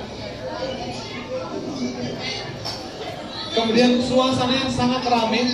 Kemudian 3.55 4.03
suasananya 4.03 4.67
sangat 4.67 5.07
ramai. 5.07 5.47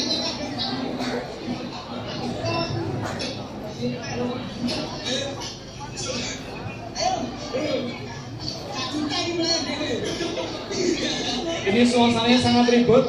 Ini 11.68 11.82
suasananya 11.84 12.38
sangat 12.40 12.72
ribut. 12.72 13.04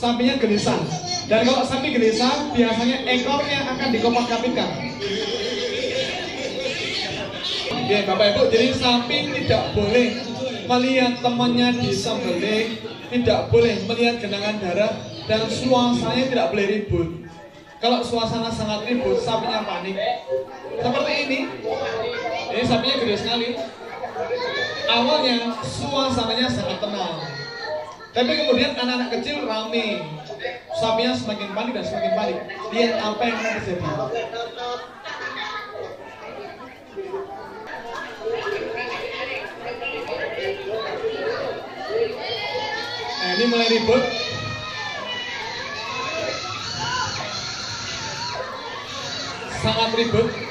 Sapinya 0.00 0.40
gelisah. 0.40 1.03
Dan 1.25 1.41
kalau 1.41 1.65
sapi 1.65 1.89
gelisah, 1.89 2.53
biasanya 2.53 3.01
ekornya 3.09 3.65
akan 3.65 3.89
dikopak-kapitkan. 3.89 4.69
Ya 7.85 8.01
Bapak 8.05 8.33
Ibu, 8.33 8.41
jadi 8.49 8.69
sapi 8.73 9.17
tidak 9.33 9.73
boleh 9.77 10.21
melihat 10.65 11.21
temannya 11.21 11.69
disembelih, 11.81 12.81
tidak 13.13 13.49
boleh 13.53 13.73
melihat 13.85 14.21
genangan 14.21 14.57
darah, 14.57 14.93
dan 15.25 15.45
suasananya 15.49 16.25
tidak 16.29 16.47
boleh 16.53 16.65
ribut. 16.65 17.09
Kalau 17.81 18.01
suasana 18.01 18.49
sangat 18.49 18.89
ribut, 18.89 19.21
sapinya 19.21 19.61
panik. 19.61 19.97
Seperti 20.81 21.13
ini, 21.29 21.39
ini 22.53 22.63
sapinya 22.65 22.95
gede 23.01 23.15
sekali. 23.17 23.49
Awalnya 24.85 25.57
suasananya 25.61 26.47
sangat 26.49 26.77
tenang, 26.81 27.17
tapi 28.13 28.31
kemudian 28.33 28.77
anak-anak 28.77 29.09
kecil 29.19 29.45
rame. 29.45 30.14
Sapinya 30.75 31.15
semakin 31.15 31.49
panik 31.55 31.73
dan 31.73 31.85
semakin 31.87 32.13
panik. 32.13 32.37
Lihat 32.69 32.93
apa 32.99 33.23
yang 33.25 33.37
terjadi. 33.39 33.81
Nah, 43.15 43.29
ini 43.33 43.45
mulai 43.49 43.67
ribut. 43.71 44.03
Sangat 49.63 49.89
ribut. 49.97 50.44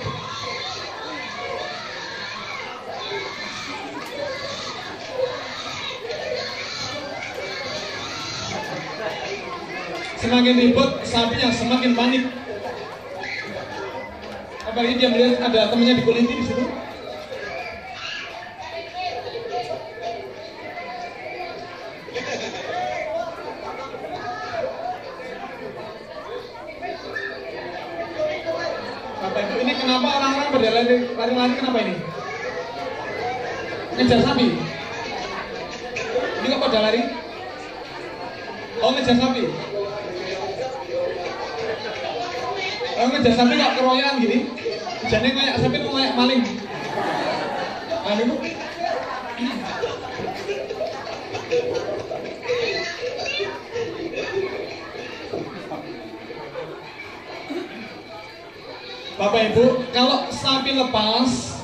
Semakin 10.24 10.56
ribut, 10.56 10.90
sapinya 11.04 11.52
semakin 11.52 11.92
panik. 11.92 12.24
Apalagi 14.64 14.96
dia 14.96 15.12
melihat 15.12 15.36
ada 15.44 15.68
temannya 15.68 16.00
dikulinti 16.00 16.34
di 16.40 16.44
situ. 16.48 16.64
Bapak 29.20 29.40
Ibu, 29.44 29.54
ini 29.60 29.72
kenapa 29.76 30.08
orang-orang 30.08 30.48
pada 30.52 30.68
lari- 30.72 31.08
lari-lari 31.16 31.54
kenapa 31.60 31.78
ini? 31.84 31.94
Ngejar 34.00 34.20
sapi. 34.24 34.46
Ini 36.40 36.46
kok 36.48 36.62
pada 36.64 36.78
lari? 36.80 37.02
Oh 38.84 38.90
ngejar 38.92 39.16
sapi. 39.16 39.42
Oh 42.94 43.06
ngejar 43.10 43.32
sapi 43.32 43.54
kok 43.56 43.74
keroyokan 43.80 44.20
gini? 44.20 44.38
Jadi 45.08 45.28
kayak 45.32 45.56
sapi 45.60 45.76
itu 45.80 45.88
kayak 45.88 46.16
maling. 46.16 46.42
Nah, 48.04 48.12
ini 48.12 48.34
Bapak 59.14 59.54
Ibu, 59.54 59.94
kalau 59.94 60.26
sapi 60.26 60.74
lepas, 60.74 61.62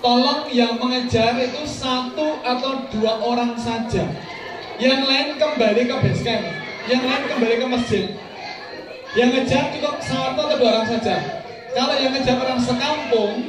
tolong 0.00 0.48
yang 0.48 0.80
mengejar 0.80 1.36
itu 1.36 1.68
satu 1.68 2.40
atau 2.40 2.88
dua 2.88 3.20
orang 3.20 3.52
saja. 3.60 4.08
Yang 4.80 5.02
lain 5.04 5.28
kembali 5.36 5.92
ke 5.92 5.94
base 6.00 6.24
camp, 6.24 6.44
yang 6.88 7.04
lain 7.04 7.22
kembali 7.28 7.54
ke 7.60 7.66
masjid. 7.68 8.04
Yang 9.12 9.28
ngejar 9.28 9.64
cukup 9.76 9.96
satu 10.00 10.40
atau 10.40 10.56
dua 10.56 10.70
orang 10.72 10.88
saja. 10.88 11.16
Kalau 11.76 11.94
yang 12.00 12.16
ngejar 12.16 12.36
orang 12.40 12.60
sekampung, 12.64 13.44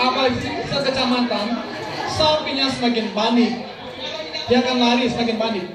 apalagi 0.00 0.40
sekecamatan, 0.64 1.46
sapinya 2.08 2.66
semakin 2.72 3.06
panik. 3.12 3.52
Dia 4.48 4.64
akan 4.64 4.76
lari 4.80 5.04
semakin 5.12 5.36
panik. 5.36 5.66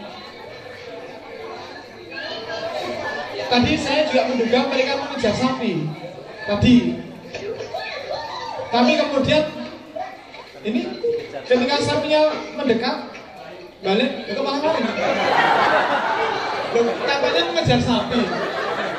Tadi 3.46 3.74
saya 3.78 4.10
juga 4.10 4.22
menduga 4.34 4.60
mereka 4.74 4.94
mengejar 5.06 5.34
sapi. 5.38 6.06
Tadi. 6.46 6.76
Tapi 8.70 8.92
kemudian 9.02 9.44
ini 10.62 10.82
ketika 11.46 11.76
sapinya 11.82 12.22
mendekat 12.54 13.10
balik 13.82 14.12
itu 14.30 14.42
malah 14.46 14.62
lari. 14.62 14.84
Katanya 17.06 17.42
mengejar 17.50 17.80
sapi. 17.82 18.22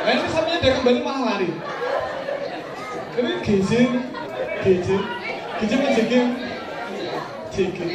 Nah 0.03 0.11
ini 0.11 0.27
sapinya 0.27 0.59
dia 0.59 0.73
kembali 0.75 1.01
malah 1.07 1.23
lari. 1.35 1.51
Ini 3.17 3.33
gizi, 3.47 3.81
gizi, 4.67 4.97
gizi 5.63 5.75
menjegi, 5.79 6.21
jegi. 7.55 7.87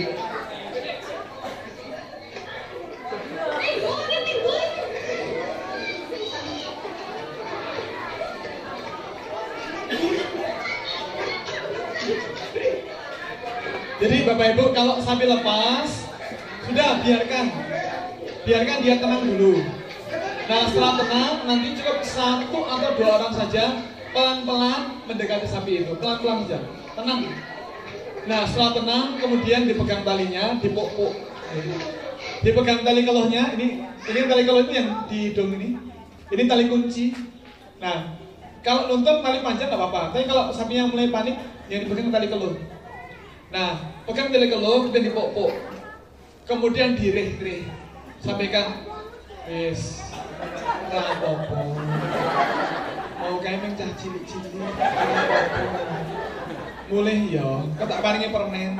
Jadi 14.01 14.25
Bapak 14.25 14.57
Ibu 14.57 14.73
kalau 14.73 14.97
sapi 14.97 15.29
lepas 15.29 16.09
sudah 16.65 17.05
biarkan 17.05 17.45
biarkan 18.41 18.77
dia 18.81 18.97
tenang 18.97 19.21
dulu. 19.29 19.61
Nah 20.49 20.61
setelah 20.65 20.93
tenang 20.97 21.33
nanti 21.45 21.77
cukup 21.77 22.01
satu 22.01 22.65
atau 22.65 22.89
dua 22.97 23.21
orang 23.21 23.33
saja 23.37 23.85
pelan-pelan 24.09 25.05
mendekati 25.05 25.45
sapi 25.45 25.85
itu 25.85 25.93
pelan-pelan 26.01 26.49
saja 26.49 26.65
tenang. 26.97 27.29
Nah 28.25 28.41
setelah 28.49 28.71
tenang 28.73 29.07
kemudian 29.21 29.69
dipegang 29.69 30.01
talinya 30.01 30.57
dipuk-puk. 30.57 31.13
Dipegang 32.41 32.81
tali 32.81 33.05
kelohnya 33.05 33.53
ini 33.53 33.85
ini 33.85 34.19
tali 34.25 34.43
keloh 34.49 34.65
itu 34.65 34.73
yang 34.81 35.05
di 35.05 35.29
hidung 35.29 35.53
ini. 35.61 35.77
Ini 36.33 36.49
tali 36.49 36.65
kunci. 36.73 37.13
Nah 37.77 38.17
kalau 38.65 38.89
nuntut 38.89 39.21
tali 39.21 39.45
panjang 39.45 39.69
nggak 39.69 39.77
apa-apa. 39.77 40.17
Tapi 40.17 40.25
kalau 40.25 40.49
sapinya 40.49 40.89
mulai 40.89 41.13
panik 41.13 41.37
yang 41.69 41.85
dipegang 41.85 42.09
tali 42.09 42.25
keluh. 42.25 42.80
Nah, 43.51 43.83
pegang 44.07 44.31
tali 44.31 44.47
keluh 44.47 44.87
dan 44.95 45.03
dipok-pok. 45.03 45.51
Kemudian 46.47 46.95
direh-reh. 46.95 47.67
Sampaikan, 48.23 48.87
wis, 49.43 50.07
rapopo. 50.87 51.75
Mau 53.19 53.35
kayak 53.43 53.59
mencah 53.59 53.91
cilik-cilik. 53.99 54.55
Mulai 56.87 57.27
ya, 57.27 57.47
kau 57.75 57.87
tak 57.87 57.99
paringi 57.99 58.31
permen. 58.31 58.79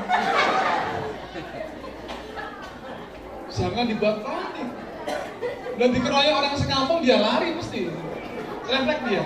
Jangan 3.52 3.84
dibuat 3.84 4.24
panik. 4.24 4.68
Dan 5.76 5.88
dikeroyok 5.92 6.34
orang 6.40 6.56
sekampung 6.56 7.04
dia 7.04 7.20
lari 7.20 7.52
mesti. 7.52 7.92
Refleks 8.72 9.04
dia. 9.04 9.24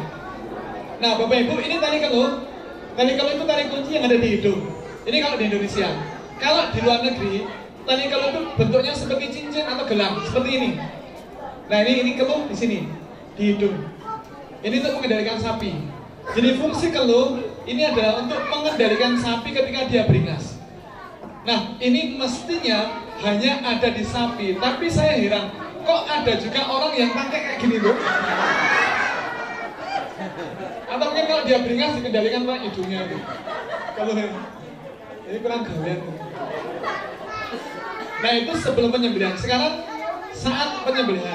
Nah, 0.98 1.12
Bapak 1.22 1.38
Ibu, 1.38 1.54
ini 1.62 1.78
tali 1.78 2.02
keluh. 2.02 2.42
Tali 2.98 3.12
keluh 3.14 3.32
itu 3.38 3.44
tali 3.46 3.64
kunci 3.70 3.90
yang 3.94 4.10
ada 4.10 4.18
di 4.18 4.28
hidung. 4.38 4.75
Ini 5.06 5.22
kalau 5.22 5.38
di 5.38 5.44
Indonesia. 5.46 5.88
Kalau 6.42 6.62
di 6.74 6.82
luar 6.82 7.00
negeri, 7.06 7.46
tali 7.86 8.10
keluh 8.10 8.28
itu 8.34 8.40
bentuknya 8.58 8.92
seperti 8.92 9.26
cincin 9.30 9.64
atau 9.64 9.86
gelang, 9.86 10.18
seperti 10.26 10.50
ini. 10.58 10.70
Nah, 11.70 11.78
ini 11.86 11.92
ini 12.02 12.12
keluh 12.18 12.44
di 12.50 12.56
sini, 12.58 12.90
di 13.38 13.54
hidung. 13.54 13.86
Ini 14.66 14.74
untuk 14.82 14.98
mengendalikan 14.98 15.38
sapi. 15.38 15.72
Jadi 16.34 16.58
fungsi 16.58 16.90
keluh 16.90 17.38
ini 17.70 17.86
adalah 17.86 18.26
untuk 18.26 18.42
mengendalikan 18.50 19.14
sapi 19.14 19.54
ketika 19.54 19.86
dia 19.86 20.10
beringas. 20.10 20.58
Nah, 21.46 21.78
ini 21.78 22.18
mestinya 22.18 23.06
hanya 23.22 23.62
ada 23.62 23.88
di 23.94 24.02
sapi, 24.02 24.58
tapi 24.58 24.90
saya 24.90 25.22
heran, 25.22 25.54
kok 25.86 26.02
ada 26.10 26.34
juga 26.34 26.66
orang 26.66 26.92
yang 26.98 27.14
pakai 27.14 27.38
kayak 27.46 27.58
gini 27.62 27.78
loh. 27.78 27.94
Atau 30.90 31.06
mungkin 31.14 31.26
kalau 31.30 31.42
dia 31.46 31.62
beringas 31.62 31.94
dikendalikan 31.94 32.42
oleh 32.42 32.66
hidungnya 32.66 33.06
itu. 33.06 33.18
Kalau 33.94 34.12
ini 35.26 35.38
kurang 35.42 35.66
gawean. 35.66 35.98
Nah 38.22 38.32
itu 38.32 38.52
sebelum 38.62 38.90
penyembelihan. 38.94 39.34
Sekarang 39.34 39.82
saat 40.30 40.86
penyembelihan. 40.86 41.34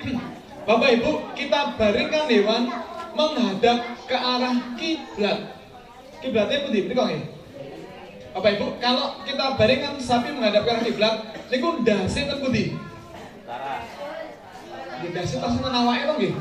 Bapak 0.68 0.88
Ibu, 1.00 1.36
kita 1.36 1.76
baringkan 1.76 2.24
hewan 2.32 2.62
menghadap 3.12 3.78
ke 4.08 4.16
arah 4.16 4.56
kiblat. 4.76 5.38
Kiblatnya 6.20 6.64
pun 6.64 6.70
di 6.72 6.80
ya. 6.88 7.20
Bapak 8.32 8.50
Ibu, 8.56 8.66
kalau 8.80 9.20
kita 9.28 9.44
baringkan 9.56 10.00
sapi 10.00 10.32
menghadap 10.32 10.64
ke 10.64 10.70
arah 10.72 10.84
kiblat, 10.84 11.14
niku 11.52 11.84
ndase 11.84 12.24
ten 12.24 12.40
pundi? 12.40 12.72
Utara. 13.44 13.84
Nggih 15.00 15.10
ndase 15.12 15.34
pas 15.36 15.54
nang 15.60 15.76
awake 15.76 16.04
to 16.08 16.14
nggih. 16.16 16.32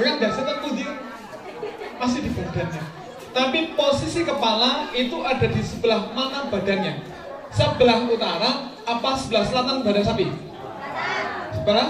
Kan 0.00 0.14
ndase 0.16 0.40
ten 0.40 0.56
pundi? 0.64 0.84
Masih 2.00 2.20
di 2.24 2.30
badannya. 2.32 3.03
Tapi 3.34 3.74
posisi 3.74 4.22
kepala 4.22 4.94
itu 4.94 5.18
ada 5.26 5.42
di 5.50 5.58
sebelah 5.58 6.14
mana 6.14 6.46
badannya? 6.46 7.02
Sebelah 7.50 8.06
utara 8.06 8.70
apa 8.86 9.10
sebelah 9.18 9.42
selatan 9.42 9.82
badan 9.82 10.04
sapi? 10.06 10.30
Sebelah? 11.58 11.88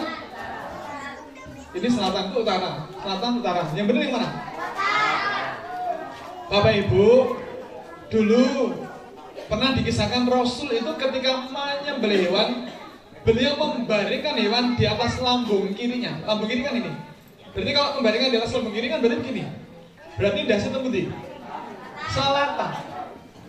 Ini 1.75 1.89
selatan 1.91 2.33
itu 2.33 2.39
utara, 2.41 2.89
selatan 2.97 3.31
utara. 3.45 3.63
Yang 3.77 3.87
benar 3.93 4.01
yang 4.09 4.15
mana? 4.17 4.29
Bapak 6.49 6.73
Ibu, 6.87 7.09
dulu 8.09 8.45
pernah 9.51 9.77
dikisahkan 9.77 10.25
Rasul 10.25 10.73
itu 10.73 10.93
ketika 10.97 11.51
menyembelih 11.53 12.31
hewan, 12.31 12.73
beliau 13.27 13.53
membaringkan 13.61 14.39
hewan 14.41 14.65
di 14.81 14.89
atas 14.89 15.21
lambung 15.21 15.77
kirinya. 15.77 16.25
Lambung 16.25 16.49
kiri 16.49 16.65
kan 16.65 16.73
ini. 16.73 16.93
Berarti 17.53 17.71
kalau 17.77 17.91
membaringkan 18.01 18.31
di 18.33 18.39
atas 18.41 18.53
lambung 18.57 18.73
kiri 18.73 18.87
kan 18.89 19.05
berarti 19.05 19.21
begini. 19.21 19.45
Berarti 20.15 20.41
dasar 20.47 20.79
putih. 20.79 21.11
Selatan. 22.15 22.73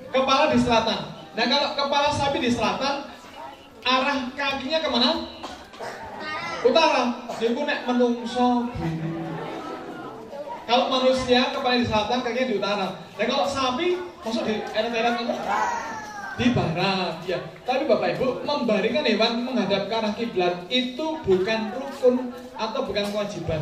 Kepala 0.09 0.43
di 0.49 0.57
selatan. 0.57 0.99
Nah 1.37 1.45
kalau 1.45 1.69
kepala 1.77 2.09
sapi 2.09 2.37
di 2.41 2.49
selatan, 2.49 3.05
arah 3.85 4.19
kakinya 4.33 4.79
ke 4.81 4.89
mana? 4.89 5.09
Utara. 6.65 7.03
Jadi 7.37 7.61
nek 7.61 7.85
menungso 7.85 8.73
kalau 10.65 10.89
manusia 10.89 11.53
kepala 11.53 11.77
di 11.77 11.85
selatan, 11.85 12.25
kakinya 12.25 12.49
di 12.49 12.55
utara. 12.57 12.87
Dan 13.13 13.25
kalau 13.29 13.45
sapi, 13.45 14.01
masuk 14.25 14.49
di 14.49 14.65
eret-eret 14.73 15.21
di 16.35 16.47
barat, 16.51 17.15
ya. 17.23 17.39
Tapi 17.63 17.85
Bapak 17.87 18.17
Ibu 18.17 18.43
membaringkan 18.43 19.05
hewan 19.07 19.45
menghadap 19.45 19.87
ke 19.87 19.93
arah 19.93 20.13
kiblat 20.17 20.67
itu 20.67 21.21
bukan 21.21 21.59
rukun 21.71 22.33
atau 22.57 22.81
bukan 22.81 23.05
kewajiban. 23.13 23.61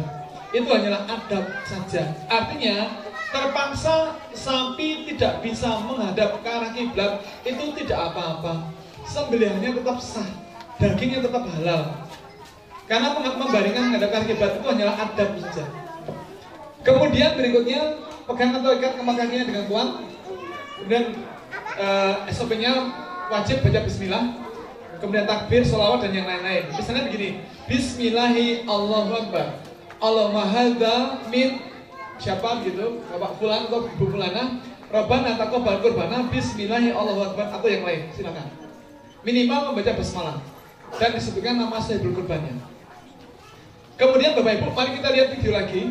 Itu 0.55 0.65
hanyalah 0.71 1.05
adab 1.05 1.43
saja. 1.67 2.07
Artinya 2.31 2.87
terpaksa 3.33 4.21
sapi 4.37 5.09
tidak 5.09 5.41
bisa 5.41 5.81
menghadap 5.81 6.37
ke 6.45 6.47
arah 6.47 6.69
kiblat 6.69 7.25
itu 7.41 7.63
tidak 7.81 8.13
apa-apa. 8.13 8.69
Sembelihannya 9.09 9.73
tetap 9.81 9.97
sah, 9.97 10.29
dagingnya 10.77 11.25
tetap 11.25 11.43
halal. 11.57 11.81
Karena 12.85 13.17
membaringkan 13.17 13.89
menghadap 13.89 14.09
ke 14.13 14.15
arah 14.21 14.27
kiblat 14.29 14.51
itu 14.61 14.67
hanyalah 14.69 14.95
adab 15.01 15.29
saja. 15.41 15.65
Kemudian 16.85 17.33
berikutnya 17.33 17.81
pegang 18.29 18.53
atau 18.59 18.71
ikat 18.77 18.93
kemak 19.01 19.15
kakinya 19.17 19.45
dengan 19.49 19.63
kuat. 19.71 19.89
Kemudian 20.77 21.05
uh, 21.79 22.27
eh, 22.27 22.31
SOP-nya 22.31 22.71
wajib 23.33 23.65
baca 23.65 23.79
Bismillah. 23.81 24.23
Kemudian 24.99 25.27
takbir, 25.27 25.67
sholawat 25.67 26.07
dan 26.07 26.15
yang 26.15 26.27
lain-lain. 26.27 26.71
Misalnya 26.79 27.11
begini, 27.11 27.43
Bismillahi 27.67 28.63
Allahu 28.63 29.11
Akbar. 29.19 29.59
Allahumma 29.99 30.47
min 31.27 31.72
siapa 32.23 32.63
gitu, 32.63 33.03
Bapak 33.11 33.35
Fulan 33.35 33.67
atau 33.67 33.83
Ibu 33.91 34.15
Fulana. 34.15 34.63
Rabbana 34.87 35.35
taqabbal 35.35 35.81
qurbana 35.81 36.29
Bismillahi 36.29 36.93
Allahu 36.93 37.33
Akbar 37.33 37.49
atau 37.49 37.67
yang 37.67 37.83
lain. 37.83 38.07
Silakan. 38.13 38.47
Minimal 39.25 39.73
membaca 39.73 39.91
basmalah 39.97 40.37
dan 41.01 41.09
disebutkan 41.17 41.57
nama 41.59 41.81
sahibul 41.81 42.13
kurbannya. 42.15 42.61
Kemudian 43.97 44.37
Bapak 44.37 44.61
Ibu, 44.61 44.67
mari 44.71 44.91
kita 44.95 45.09
lihat 45.11 45.27
video 45.35 45.51
lagi. 45.51 45.83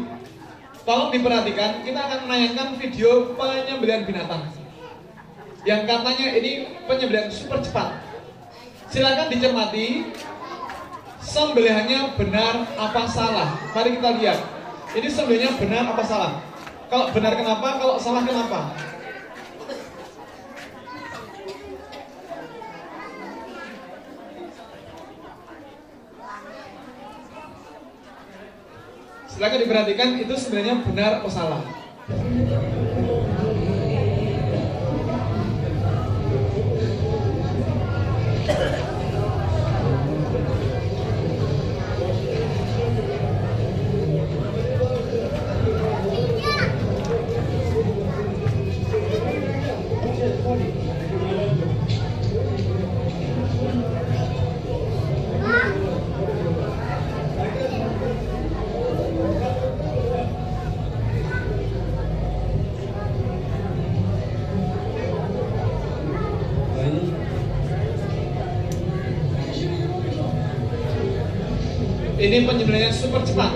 Tolong 0.83 1.15
diperhatikan, 1.15 1.87
kita 1.87 2.01
akan 2.01 2.19
menayangkan 2.27 2.69
video 2.75 3.39
penyembelihan 3.39 4.03
binatang. 4.03 4.43
Yang 5.63 5.83
katanya 5.87 6.27
ini 6.39 6.53
penyembelihan 6.91 7.31
super 7.31 7.59
cepat. 7.63 8.03
Silakan 8.91 9.31
dicermati 9.31 10.11
sembelihannya 11.23 12.19
benar 12.19 12.67
apa 12.79 13.03
salah. 13.07 13.55
Mari 13.75 13.99
kita 13.99 14.11
lihat. 14.19 14.52
Ini 14.93 15.09
sembelihannya 15.09 15.57
benar 15.57 15.97
apa 15.97 16.05
salah? 16.05 16.33
Kalau 16.93 17.09
benar 17.17 17.33
kenapa? 17.33 17.81
Kalau 17.81 17.97
salah 17.97 18.29
kenapa? 18.29 18.77
Silahkan 29.33 29.65
diperhatikan 29.65 30.21
itu 30.21 30.35
sebenarnya 30.37 30.85
benar 30.85 31.25
atau 31.25 31.33
salah. 31.33 31.65
Ini 72.33 72.49
penyembelihannya 72.49 72.97
super 72.97 73.21
cepat. 73.29 73.53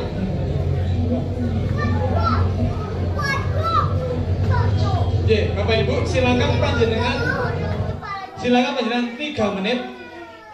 Oke, 5.17 5.39
Bapak 5.57 5.75
Ibu, 5.81 6.05
silakan 6.05 6.61
panjenengan 6.61 7.19
silakan 8.37 8.73
panjenengan 8.77 9.07
3 9.17 9.57
menit 9.57 9.81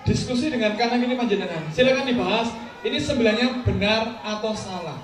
diskusi 0.07 0.55
dengan 0.55 0.79
kanan 0.79 1.03
ini 1.03 1.19
panjenengan. 1.19 1.67
Silakan 1.75 2.07
dibahas 2.07 2.55
ini 2.87 3.03
sembilannya 3.03 3.67
benar 3.67 4.23
atau 4.23 4.55
salah. 4.55 5.03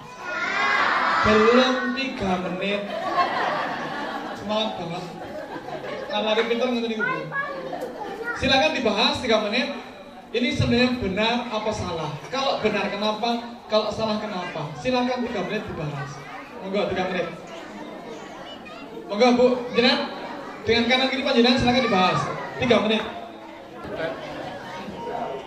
Belum 1.26 1.98
3 1.98 2.22
menit. 2.22 2.86
Semangat 4.38 4.78
banget. 4.78 5.04
Kalau 6.06 6.46
pintar 6.46 6.68
ngerti 6.70 6.96
Silakan 8.38 8.72
dibahas 8.78 9.18
3 9.18 9.46
menit 9.50 9.87
ini 10.28 10.48
sebenarnya 10.52 11.00
benar 11.00 11.48
apa 11.48 11.70
salah? 11.72 12.12
Kalau 12.28 12.60
benar 12.60 12.92
kenapa? 12.92 13.60
Kalau 13.68 13.88
salah 13.88 14.20
kenapa? 14.20 14.72
Silakan 14.76 15.24
tiga 15.24 15.40
menit 15.48 15.64
dibahas. 15.64 16.10
Monggo 16.60 16.82
tiga 16.92 17.04
menit. 17.08 17.26
Monggo 19.08 19.28
Bu, 19.40 19.46
jenengan 19.72 20.12
dengan 20.68 20.84
kanan 20.84 21.08
kiri 21.08 21.24
panjenengan 21.24 21.56
silakan 21.56 21.84
dibahas. 21.88 22.20
Tiga 22.60 22.76
menit. 22.84 23.02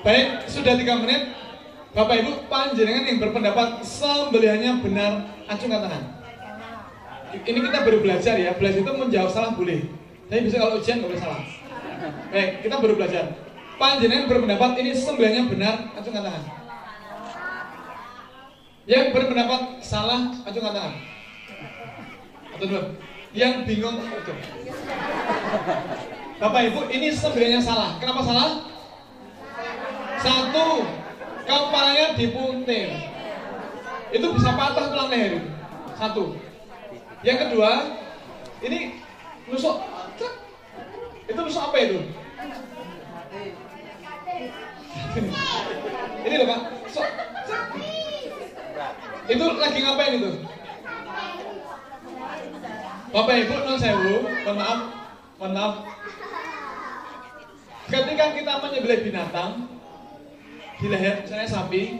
Baik, 0.01 0.27
sudah 0.49 0.73
tiga 0.73 0.97
menit. 0.97 1.37
Bapak 1.91 2.23
Ibu 2.23 2.47
panjenengan 2.47 3.03
yang 3.03 3.19
berpendapat 3.19 3.83
sembelihannya 3.83 4.79
benar, 4.79 5.11
acungkan 5.45 5.83
tangan. 5.85 6.03
Ini 7.35 7.59
kita 7.59 7.83
baru 7.83 7.99
belajar 7.99 8.35
ya, 8.39 8.55
belajar 8.55 8.79
itu 8.81 8.93
menjawab 8.95 9.29
salah 9.29 9.51
boleh. 9.53 9.91
Tapi 10.31 10.47
bisa 10.47 10.57
kalau 10.57 10.79
ujian 10.79 11.03
nggak 11.03 11.09
boleh 11.11 11.21
salah. 11.21 11.41
Baik, 12.31 12.65
kita 12.65 12.75
baru 12.81 12.93
belajar 12.97 13.50
panjenengan 13.81 14.29
berpendapat 14.29 14.77
ini 14.77 14.93
sembelihnya 14.93 15.49
benar, 15.49 15.89
acungkan 15.97 16.21
tangan. 16.21 16.43
Yang 18.85 19.05
berpendapat 19.17 19.81
salah, 19.81 20.29
acungkan 20.45 20.73
tangan. 20.77 20.95
Atau 22.53 22.65
dua. 22.69 22.83
Yang 23.33 23.65
bingung, 23.65 23.97
oke. 23.97 24.33
Bapak 26.37 26.61
Ibu, 26.69 26.93
ini 26.93 27.09
sembelihnya 27.09 27.57
salah. 27.57 27.97
Kenapa 27.97 28.21
salah? 28.21 28.69
Satu, 30.21 30.85
kepalanya 31.49 32.13
dipuntir. 32.13 32.93
Itu 34.13 34.27
bisa 34.37 34.53
patah 34.53 34.93
tulang 34.93 35.09
leher. 35.09 35.41
Satu. 35.97 36.37
Yang 37.25 37.37
kedua, 37.49 37.97
ini 38.61 39.01
nusuk. 39.49 39.81
Itu 41.25 41.39
nusuk 41.41 41.63
apa 41.65 41.77
itu? 41.81 41.99
Ini 46.21 46.35
loh 46.39 46.47
Pak. 46.47 46.61
So, 46.91 47.01
so. 47.47 47.55
Itu 49.31 49.45
lagi 49.59 49.79
ngapain 49.83 50.17
itu? 50.17 50.31
Bapak 53.11 53.35
Ibu 53.43 53.55
non 53.67 53.75
sewu, 53.75 54.23
mohon 54.23 54.55
maaf, 54.55 54.79
mohon 55.35 55.51
maaf. 55.51 55.73
Ketika 57.91 58.25
kita 58.39 58.53
menyembelih 58.63 59.03
binatang, 59.03 59.67
di 60.79 60.87
leher 60.87 61.19
misalnya 61.19 61.43
sapi, 61.43 61.99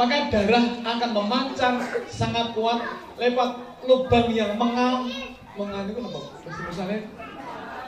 maka 0.00 0.32
darah 0.32 0.64
akan 0.80 1.10
memancar 1.12 1.76
sangat 2.08 2.56
kuat 2.56 2.80
lewat 3.20 3.50
lubang 3.84 4.32
yang 4.32 4.56
mengal 4.56 5.04
mengal 5.60 5.84
itu 5.92 6.00
apa? 6.00 6.20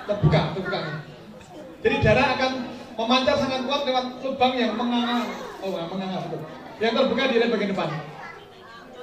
Terbuka, 0.05 0.41
terbuka. 0.53 0.81
Jadi 1.81 1.97
darah 2.05 2.27
akan 2.37 2.53
memancar 2.97 3.35
sangat 3.41 3.61
kuat 3.65 3.83
lewat 3.89 4.05
lubang 4.21 4.53
yang 4.57 4.73
mengal, 4.77 5.25
oh 5.65 5.71
mengal 5.73 6.21
betul, 6.29 6.41
yang 6.81 6.93
terbuka 6.93 7.23
di 7.33 7.37
bagian 7.41 7.71
depan. 7.73 7.89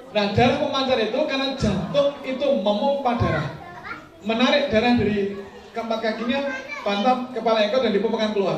Nah 0.10 0.26
darah 0.34 0.58
memancar 0.58 0.98
itu 0.98 1.20
karena 1.30 1.48
jantung 1.54 2.10
itu 2.26 2.48
memompa 2.66 3.14
darah, 3.18 3.48
menarik 4.26 4.74
darah 4.74 4.98
dari 4.98 5.38
keempat 5.70 6.00
kakinya, 6.02 6.40
pantat, 6.82 7.18
kepala 7.38 7.60
ekor 7.70 7.86
dan 7.86 7.94
dipompakan 7.94 8.34
keluar. 8.34 8.58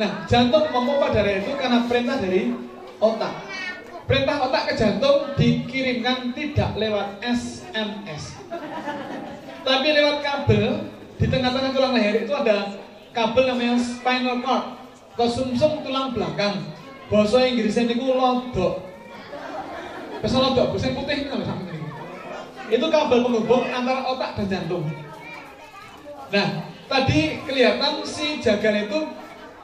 Nah 0.00 0.24
jantung 0.24 0.72
memompa 0.72 1.12
darah 1.12 1.34
itu 1.36 1.52
karena 1.56 1.84
perintah 1.84 2.16
dari 2.16 2.52
otak. 2.96 3.34
Perintah 4.06 4.38
otak 4.46 4.70
ke 4.70 4.72
jantung 4.78 5.34
dikirimkan 5.34 6.30
tidak 6.30 6.78
lewat 6.78 7.18
SMS, 7.26 8.38
tapi 9.66 9.88
lewat 9.90 10.22
kabel 10.22 10.86
di 11.18 11.26
tengah-tengah 11.26 11.74
tulang 11.74 11.92
leher 11.98 12.22
itu 12.22 12.30
ada 12.30 12.85
kabel 13.16 13.48
namanya 13.48 13.80
spinal 13.80 14.44
cord 14.44 14.76
atau 15.16 15.28
sumsum 15.32 15.80
tulang 15.80 16.12
belakang. 16.12 16.60
Bahasa 17.08 17.48
Inggrisnya 17.48 17.88
itu 17.88 18.12
lodok. 18.12 18.84
Bahasa 20.20 20.36
lodok, 20.36 20.76
bahasa 20.76 20.92
putih 20.92 21.24
ini 21.24 21.32
sampai 21.32 21.72
ini. 21.72 21.88
Itu 22.76 22.86
kabel 22.92 23.24
penghubung 23.24 23.64
antara 23.72 24.04
otak 24.04 24.36
dan 24.36 24.46
jantung. 24.52 24.84
Nah, 26.28 26.68
tadi 26.92 27.40
kelihatan 27.48 28.04
si 28.04 28.36
jagan 28.44 28.84
itu 28.84 29.08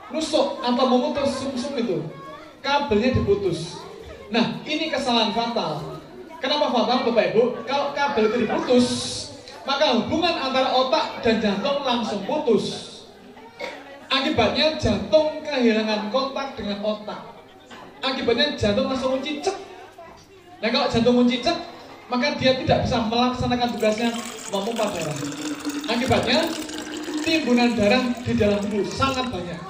nusuk 0.08 0.64
atau 0.64 0.84
memutus 0.88 1.44
sumsum 1.44 1.76
itu. 1.76 2.00
Kabelnya 2.64 3.20
diputus. 3.20 3.84
Nah, 4.32 4.64
ini 4.64 4.88
kesalahan 4.88 5.36
fatal. 5.36 6.00
Kenapa 6.40 6.72
fatal, 6.72 7.04
Bapak 7.10 7.36
Ibu? 7.36 7.42
Kalau 7.68 7.92
kabel 7.92 8.32
itu 8.32 8.36
diputus, 8.48 8.86
maka 9.68 9.98
hubungan 9.98 10.40
antara 10.40 10.72
otak 10.72 11.20
dan 11.20 11.36
jantung 11.42 11.84
langsung 11.84 12.24
putus. 12.24 12.91
Akibatnya 14.12 14.76
jantung 14.76 15.40
kehilangan 15.40 16.12
kontak 16.12 16.52
dengan 16.52 16.84
otak. 16.84 17.32
Akibatnya 18.04 18.52
jantung 18.60 18.92
langsung 18.92 19.16
mencicek. 19.16 19.56
Nah 20.60 20.68
kalau 20.68 20.86
jantung 20.92 21.16
mencicek, 21.16 21.56
maka 22.12 22.36
dia 22.36 22.52
tidak 22.60 22.84
bisa 22.84 23.08
melaksanakan 23.08 23.68
tugasnya 23.72 24.12
memompa 24.52 24.84
darah. 24.92 25.16
Akibatnya 25.88 26.38
timbunan 27.24 27.72
darah 27.72 28.04
di 28.20 28.32
dalam 28.36 28.60
tubuh 28.60 28.84
sangat 28.84 29.32
banyak. 29.32 29.60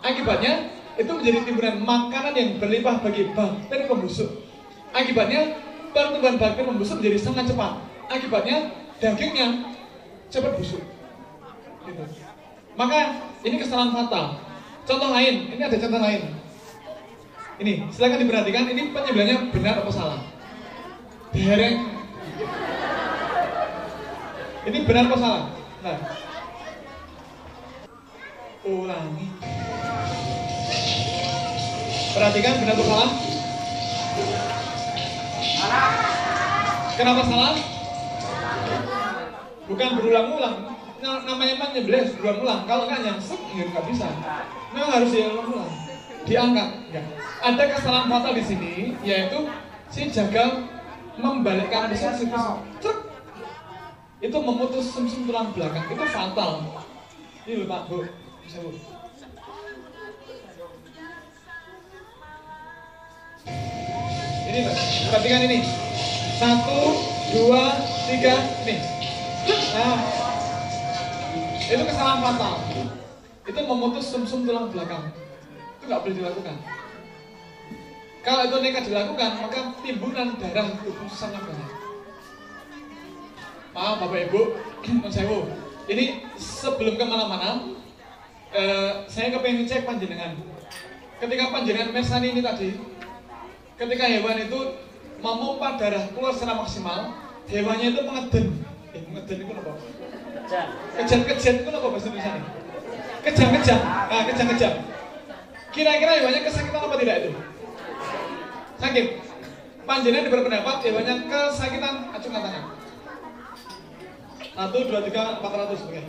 Akibatnya 0.00 0.72
itu 0.96 1.10
menjadi 1.12 1.38
timbunan 1.44 1.76
makanan 1.84 2.32
yang 2.32 2.50
berlimpah 2.56 3.04
bagi 3.04 3.28
bakteri 3.36 3.84
pembusuk. 3.84 4.48
Akibatnya 4.96 5.60
pertumbuhan 5.92 6.40
bakteri 6.40 6.64
pembusuk 6.72 7.04
menjadi 7.04 7.18
sangat 7.20 7.52
cepat. 7.52 7.84
Akibatnya 8.08 8.72
dagingnya 8.96 9.76
cepat 10.32 10.56
busuk. 10.56 10.80
Gitu. 11.84 12.29
Maka 12.80 13.00
ini 13.44 13.60
kesalahan 13.60 13.92
fatal. 13.92 14.40
Contoh 14.88 15.12
lain, 15.12 15.52
ini 15.52 15.60
ada 15.60 15.76
contoh 15.76 16.00
lain. 16.00 16.32
Ini, 17.60 17.92
silakan 17.92 18.24
diperhatikan, 18.24 18.72
ini 18.72 18.88
penyebelahnya 18.88 19.52
benar 19.52 19.84
apa 19.84 19.92
salah? 19.92 20.24
Dereng. 21.36 21.76
Ini 24.64 24.78
benar 24.88 25.12
apa 25.12 25.16
salah? 25.20 25.42
Nah. 25.84 25.98
Ulangi. 28.64 29.28
Perhatikan 32.16 32.54
benar 32.64 32.74
atau 32.80 32.86
salah? 32.88 33.10
Kenapa 36.96 37.22
salah? 37.28 37.54
Bukan 39.68 39.88
berulang-ulang, 40.00 40.56
nah, 41.00 41.24
namanya 41.24 41.52
emang 41.56 41.70
nyembelih 41.72 42.12
berulang-ulang. 42.16 42.60
Kalau 42.68 42.84
nggak 42.86 43.00
nyangsep, 43.04 43.40
ya 43.56 43.64
nggak 43.68 43.84
bisa. 43.88 44.06
Memang 44.76 44.90
harus 44.92 45.10
diulang-ulang, 45.10 45.72
diangkat. 46.28 46.68
Ya. 46.92 47.02
Ada 47.40 47.62
kesalahan 47.72 48.06
fatal 48.12 48.32
di 48.36 48.44
sini, 48.44 48.72
yaitu 49.00 49.38
si 49.88 50.12
jagal 50.12 50.68
membalikkan 51.16 51.90
mesin 51.90 52.14
Cek. 52.80 52.96
Itu 54.20 54.36
memutus 54.44 54.92
sumsum 54.92 55.24
tulang 55.24 55.56
belakang. 55.56 55.88
Itu 55.88 56.04
fatal. 56.12 56.60
Ini 57.48 57.64
Pak, 57.64 57.80
Bu. 57.88 58.04
Bisa 58.44 58.60
Bu. 58.60 58.70
Ini 64.44 64.58
Pak, 64.68 64.76
perhatikan 65.08 65.40
ini. 65.48 65.58
Satu, 66.36 66.80
dua, 67.32 67.80
tiga, 68.08 68.36
nih. 68.68 68.80
Nah, 69.72 69.96
itu 71.70 71.82
kesalahan 71.86 72.18
fatal. 72.18 72.54
Itu 73.46 73.60
memutus 73.62 74.10
sumsum 74.10 74.42
tulang 74.42 74.74
belakang. 74.74 75.14
Itu 75.78 75.84
nggak 75.86 76.02
boleh 76.02 76.16
dilakukan. 76.18 76.56
Kalau 78.20 78.42
itu 78.44 78.56
nekat 78.60 78.84
dilakukan, 78.90 79.30
maka 79.40 79.60
timbunan 79.80 80.36
darah 80.36 80.66
tubuh 80.82 81.08
sangat 81.08 81.40
banyak. 81.40 81.70
Maaf 83.70 83.96
Bapak 84.02 84.28
Ibu, 84.28 84.40
Mas 85.02 85.14
Sewu. 85.14 85.46
Ini 85.88 86.26
sebelum 86.36 87.00
ke 87.00 87.04
mana-mana, 87.06 87.64
eh, 88.52 89.06
saya 89.08 89.32
kepengen 89.32 89.64
cek 89.64 89.88
panjenengan. 89.88 90.36
Ketika 91.22 91.54
panjenengan 91.54 91.94
mesani 91.94 92.34
ini 92.34 92.42
tadi, 92.44 92.76
ketika 93.78 94.04
hewan 94.04 94.38
itu 94.42 94.60
memompa 95.22 95.80
darah 95.80 96.04
keluar 96.12 96.34
secara 96.36 96.60
maksimal, 96.60 97.14
hewannya 97.48 97.94
itu 97.94 98.00
mengeden. 98.04 98.46
Eh, 98.92 99.02
mengeden 99.08 99.38
itu 99.48 99.52
apa? 99.54 99.72
Kejam-kejam 100.50 101.54
itu 101.62 101.70
apa 101.70 101.86
bahasa 101.86 102.06
Indonesia? 102.10 102.32
Kejam-kejam. 103.22 103.78
Nah, 103.86 104.22
kejam-kejam. 104.26 104.72
Kira-kira 105.70 106.12
hewannya 106.18 106.42
kesakitan 106.42 106.82
apa 106.82 106.94
tidak 106.98 107.16
itu? 107.22 107.30
Sakit. 108.82 109.06
Panjenengan 109.86 110.26
berpendapat 110.34 110.76
hewannya 110.82 111.14
kesakitan, 111.30 111.94
acungkan 112.10 112.42
tangan. 112.42 112.64
Satu, 114.50 114.78
dua, 114.90 115.00
tiga, 115.06 115.38
empat 115.38 115.52
ratus. 115.54 115.86
Oke. 115.86 116.02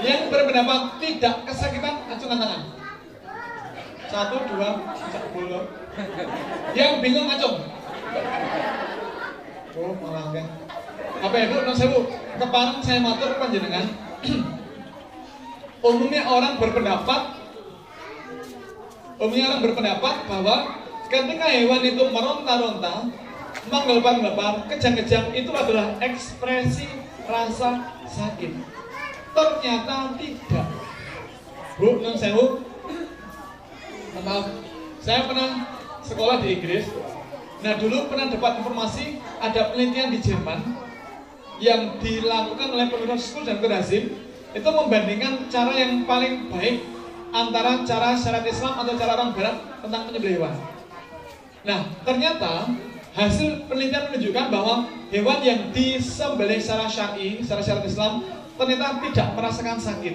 Yang 0.00 0.22
berpendapat 0.32 0.80
tidak 1.04 1.34
kesakitan, 1.44 1.94
acungkan 2.08 2.38
tangan. 2.40 2.62
Satu, 4.08 4.36
dua, 4.48 4.68
tiga, 4.96 5.20
puluh. 5.36 5.64
Yang 6.72 6.92
bingung 7.04 7.28
acung. 7.28 7.60
Oh, 9.76 9.92
malah 10.00 10.32
kan. 10.32 10.63
Apa 11.22 11.34
ya 11.38 11.46
bu, 11.50 11.56
non 11.62 11.76
sewu, 11.76 12.10
keparang 12.40 12.80
saya 12.82 12.98
matur 12.98 13.36
panjenengan. 13.38 13.86
umumnya 15.84 16.24
orang 16.24 16.56
berpendapat, 16.56 17.22
umumnya 19.20 19.44
orang 19.52 19.62
berpendapat 19.68 20.14
bahwa 20.24 20.56
ketika 21.12 21.46
hewan 21.52 21.82
itu 21.84 22.02
meronta-ronta, 22.08 23.12
menggelapar-gelapar, 23.68 24.64
kejang-kejang 24.72 25.36
itu 25.36 25.52
adalah 25.52 25.92
ekspresi 26.00 26.88
rasa 27.28 28.00
sakit. 28.08 28.52
Ternyata 29.36 30.16
tidak. 30.16 30.66
Bu, 31.76 32.00
non 32.00 32.16
sewu, 32.16 32.64
maaf, 34.24 34.46
saya 35.04 35.28
pernah 35.28 35.68
sekolah 36.00 36.40
di 36.40 36.60
Inggris. 36.60 36.88
Nah 37.64 37.80
dulu 37.80 38.12
pernah 38.12 38.28
dapat 38.28 38.60
informasi 38.60 39.20
ada 39.40 39.72
penelitian 39.72 40.12
di 40.12 40.20
Jerman 40.20 40.83
yang 41.62 41.98
dilakukan 42.02 42.68
oleh 42.74 42.86
pemerintah 42.90 43.20
School 43.20 43.46
dan 43.46 43.62
Kerazim 43.62 44.10
itu 44.54 44.68
membandingkan 44.70 45.50
cara 45.50 45.74
yang 45.74 46.06
paling 46.06 46.50
baik 46.50 46.82
antara 47.34 47.82
cara 47.82 48.14
syariat 48.14 48.46
Islam 48.46 48.74
atau 48.78 48.94
cara 48.94 49.12
orang 49.18 49.34
Barat 49.34 49.56
tentang 49.82 50.02
penyembelih 50.06 50.38
hewan. 50.38 50.54
Nah 51.66 51.80
ternyata 52.06 52.70
hasil 53.14 53.66
penelitian 53.66 54.10
menunjukkan 54.10 54.46
bahwa 54.50 54.74
hewan 55.10 55.38
yang 55.42 55.60
disembelih 55.74 56.62
secara 56.62 56.86
syar'i, 56.86 57.42
secara 57.42 57.62
syariat 57.62 57.86
Islam 57.86 58.12
ternyata 58.54 59.02
tidak 59.02 59.28
merasakan 59.34 59.78
sakit. 59.82 60.14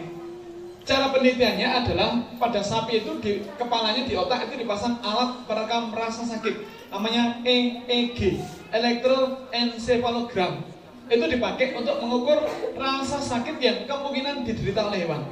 Cara 0.87 1.11
penelitiannya 1.11 1.67
adalah 1.85 2.23
pada 2.39 2.63
sapi 2.63 3.03
itu 3.03 3.19
di 3.19 3.45
kepalanya 3.59 4.07
di 4.07 4.15
otak 4.15 4.47
itu 4.49 4.63
dipasang 4.63 4.97
alat 5.03 5.43
perekam 5.45 5.91
rasa 5.93 6.23
sakit 6.25 6.79
namanya 6.89 7.37
EEG, 7.45 8.41
elektroencephalogram. 8.73 10.65
Itu 11.09 11.25
dipakai 11.25 11.73
untuk 11.73 11.97
mengukur 12.05 12.37
rasa 12.77 13.17
sakit 13.17 13.57
yang 13.57 13.89
kemungkinan 13.89 14.45
diderita 14.45 14.93
oleh 14.93 15.09
hewan. 15.09 15.25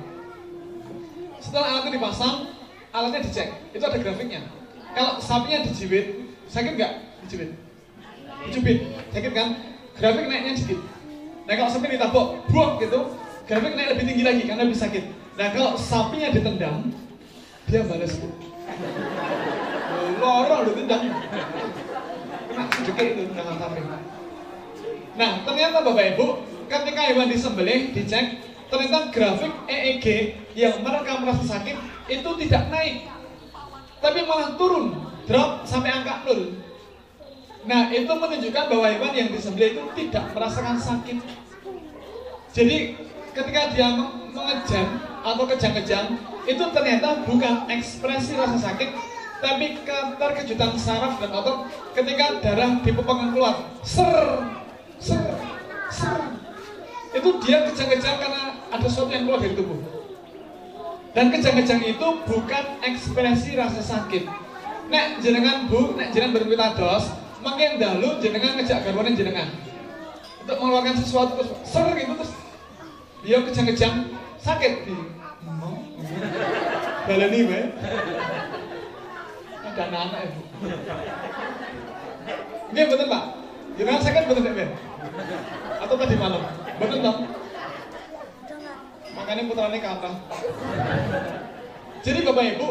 Setelah 1.38 1.66
alat 1.70 1.82
itu 1.86 1.92
dipasang, 2.02 2.36
alatnya 2.90 3.22
dicek. 3.22 3.50
Itu 3.78 3.86
ada 3.86 3.98
grafiknya. 4.02 4.42
Kalau 4.98 5.22
sapinya 5.22 5.62
dijibit, 5.62 6.34
sakit 6.50 6.74
nggak? 6.74 6.94
Dijibit. 7.26 7.50
Dijibit, 8.50 8.80
sakit 9.14 9.32
kan? 9.38 9.48
Grafik 9.98 10.26
naiknya 10.26 10.58
sedikit. 10.58 10.82
Nah 11.46 11.54
kalau 11.54 11.70
sapi 11.70 11.94
ditabok, 11.94 12.28
buang 12.50 12.82
gitu, 12.82 13.00
grafik 13.46 13.74
naik 13.78 13.98
lebih 13.98 14.06
tinggi 14.10 14.24
lagi 14.26 14.44
karena 14.50 14.66
lebih 14.66 14.82
sakit. 14.82 15.04
Nah 15.38 15.48
kalau 15.54 15.78
sapinya 15.78 16.34
ditendang, 16.34 16.90
dia 17.70 17.86
balas. 17.86 18.18
loro 20.18 20.56
lho 20.66 20.72
tendang. 20.74 21.04
Kena 22.50 22.64
sedikit 22.74 23.06
itu 23.06 23.24
jangan 23.38 23.56
sampai. 23.62 24.17
Nah, 25.18 25.42
ternyata 25.42 25.82
Bapak 25.82 26.14
Ibu, 26.14 26.26
ketika 26.70 27.02
hewan 27.10 27.28
disembelih, 27.34 27.90
dicek, 27.90 28.38
ternyata 28.70 29.10
grafik 29.10 29.50
EEG 29.66 30.06
yang 30.54 30.78
merekam 30.86 31.26
rasa 31.26 31.58
sakit 31.58 31.74
itu 32.06 32.30
tidak 32.46 32.64
naik. 32.70 33.10
Tapi 33.98 34.20
malah 34.30 34.54
turun, 34.62 34.94
drop 35.26 35.66
sampai 35.66 35.90
angka 35.90 36.22
nol. 36.22 36.54
Nah, 37.66 37.90
itu 37.90 38.08
menunjukkan 38.08 38.66
bahwa 38.70 38.88
hewan 38.88 39.14
yang 39.18 39.30
disembelih 39.34 39.76
itu 39.76 39.84
tidak 40.06 40.32
merasakan 40.38 40.78
sakit. 40.78 41.18
Jadi, 42.54 42.96
ketika 43.34 43.74
dia 43.74 43.90
mengejan 44.32 45.02
atau 45.26 45.44
kejang-kejang, 45.50 46.16
itu 46.48 46.64
ternyata 46.72 47.26
bukan 47.28 47.68
ekspresi 47.68 48.38
rasa 48.40 48.56
sakit, 48.56 48.90
tapi 49.44 49.82
keterkejutan 49.84 50.78
saraf 50.80 51.20
dan 51.20 51.34
otot 51.34 51.68
ketika 51.92 52.40
darah 52.40 52.72
di 52.86 52.92
keluar. 52.96 53.56
Ser, 53.84 54.16
Itu 57.14 57.30
dia 57.42 57.58
kejang-kejang 57.66 58.16
karena 58.22 58.44
ada 58.70 58.86
sesuatu 58.86 59.12
yang 59.14 59.26
keluar 59.26 59.40
dari 59.42 59.56
tubuh. 59.58 59.80
Dan 61.18 61.34
kejang-kejang 61.34 61.82
itu 61.82 62.08
bukan 62.30 62.66
ekspresi 62.86 63.58
rasa 63.58 63.82
sakit. 63.82 64.30
Nek 64.88 65.20
jenengan 65.20 65.66
bu, 65.68 65.98
nek 65.98 66.14
jenengan 66.14 66.38
berpitados, 66.38 67.12
makin 67.42 67.82
dalu 67.82 68.22
jenengan 68.22 68.56
ngejak 68.58 68.86
garwane 68.86 69.18
jenengan. 69.18 69.50
Untuk 70.46 70.58
mengeluarkan 70.62 70.96
sesuatu 71.02 71.42
terus 71.42 71.52
ser 71.68 71.88
gitu 71.98 72.14
terus 72.16 72.32
dia 73.26 73.38
kejang-kejang 73.44 73.96
sakit. 74.40 74.74
Di 74.86 74.96
balani 77.08 77.40
be 77.48 77.60
ada 79.64 79.82
anak-anak 79.88 80.22
ibu 80.28 80.42
ini 82.74 82.82
betul 82.84 83.08
pak 83.08 83.24
jenengan 83.78 84.02
sakit 84.02 84.24
betul 84.26 84.44
be 84.52 84.66
atau 85.78 85.96
tadi 85.96 86.16
malam? 86.18 86.42
Betul 86.82 87.00
dong 87.06 87.20
makanya 89.18 89.44
putranya 89.50 89.80
kata 89.82 90.12
jadi 92.06 92.20
bapak 92.24 92.46
ibu 92.56 92.68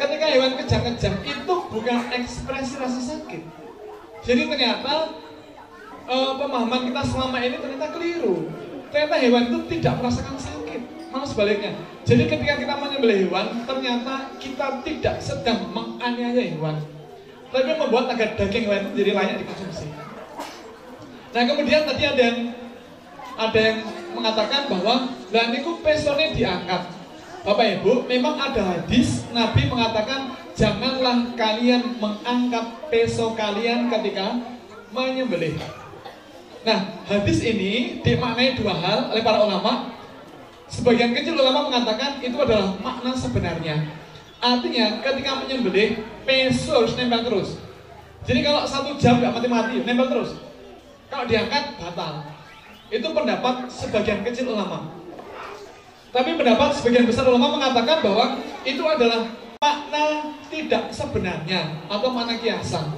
ketika 0.00 0.26
hewan 0.32 0.52
kejang-kejang 0.56 1.16
itu 1.24 1.54
bukan 1.72 1.98
ekspresi 2.12 2.74
rasa 2.80 3.00
sakit. 3.00 3.42
Jadi 4.24 4.42
ternyata 4.48 5.12
uh, 6.08 6.32
pemahaman 6.40 6.88
kita 6.88 7.02
selama 7.04 7.36
ini 7.40 7.56
ternyata 7.60 7.92
keliru. 7.92 8.48
Ternyata 8.88 9.16
hewan 9.20 9.42
itu 9.50 9.58
tidak 9.76 10.00
merasakan 10.00 10.36
sakit. 10.40 10.80
Malah 11.12 11.28
sebaliknya. 11.28 11.72
Jadi 12.06 12.32
ketika 12.32 12.54
kita 12.56 12.74
menyembelih 12.80 13.28
hewan 13.28 13.46
ternyata 13.68 14.30
kita 14.40 14.80
tidak 14.84 15.16
sedang 15.20 15.68
menganiaya 15.74 16.54
hewan. 16.54 16.80
Tapi 17.52 17.76
membuat 17.76 18.12
agar 18.12 18.40
daging 18.40 18.72
hewan 18.72 18.88
itu 18.88 19.04
jadi 19.04 19.10
layak 19.16 19.36
dikonsumsi 19.44 20.05
nah 21.36 21.44
kemudian 21.44 21.84
tadi 21.84 22.02
ada 22.08 22.22
yang 22.32 22.38
ada 23.36 23.58
yang 23.60 23.78
mengatakan 24.16 24.72
bahwa 24.72 25.12
lah 25.28 25.42
ini 25.52 25.60
pesone 25.84 26.32
diangkat 26.32 26.96
Bapak 27.46 27.78
Ibu, 27.78 28.10
memang 28.10 28.34
ada 28.34 28.74
hadis 28.74 29.22
Nabi 29.30 29.70
mengatakan 29.70 30.34
janganlah 30.58 31.30
kalian 31.38 31.94
mengangkat 32.02 32.90
peso 32.90 33.38
kalian 33.38 33.86
ketika 33.86 34.34
menyembelih. 34.90 35.54
Nah, 36.66 37.06
hadis 37.06 37.46
ini 37.46 38.02
dimaknai 38.02 38.58
dua 38.58 38.74
hal 38.74 39.14
oleh 39.14 39.22
para 39.22 39.46
ulama. 39.46 39.94
Sebagian 40.66 41.14
kecil 41.14 41.38
ulama 41.38 41.70
mengatakan 41.70 42.18
itu 42.18 42.34
adalah 42.34 42.74
makna 42.82 43.14
sebenarnya. 43.14 43.94
Artinya 44.42 44.98
ketika 44.98 45.38
menyembelih 45.38 46.02
peso 46.26 46.82
harus 46.82 46.98
nempel 46.98 47.22
terus. 47.30 47.62
Jadi 48.26 48.42
kalau 48.42 48.66
satu 48.66 48.98
jam 48.98 49.22
nggak 49.22 49.38
mati-mati, 49.38 49.86
nempel 49.86 50.10
terus. 50.10 50.34
Kalau 51.10 51.24
diangkat 51.26 51.78
batal. 51.78 52.36
Itu 52.86 53.10
pendapat 53.10 53.66
sebagian 53.66 54.22
kecil 54.22 54.54
ulama. 54.54 54.86
Tapi 56.14 56.38
pendapat 56.38 56.70
sebagian 56.78 57.04
besar 57.04 57.26
ulama 57.26 57.58
mengatakan 57.58 57.98
bahwa 58.00 58.38
itu 58.62 58.80
adalah 58.86 59.26
makna 59.58 60.32
tidak 60.48 60.94
sebenarnya 60.94 61.82
atau 61.90 62.08
makna 62.14 62.38
kiasan. 62.38 62.94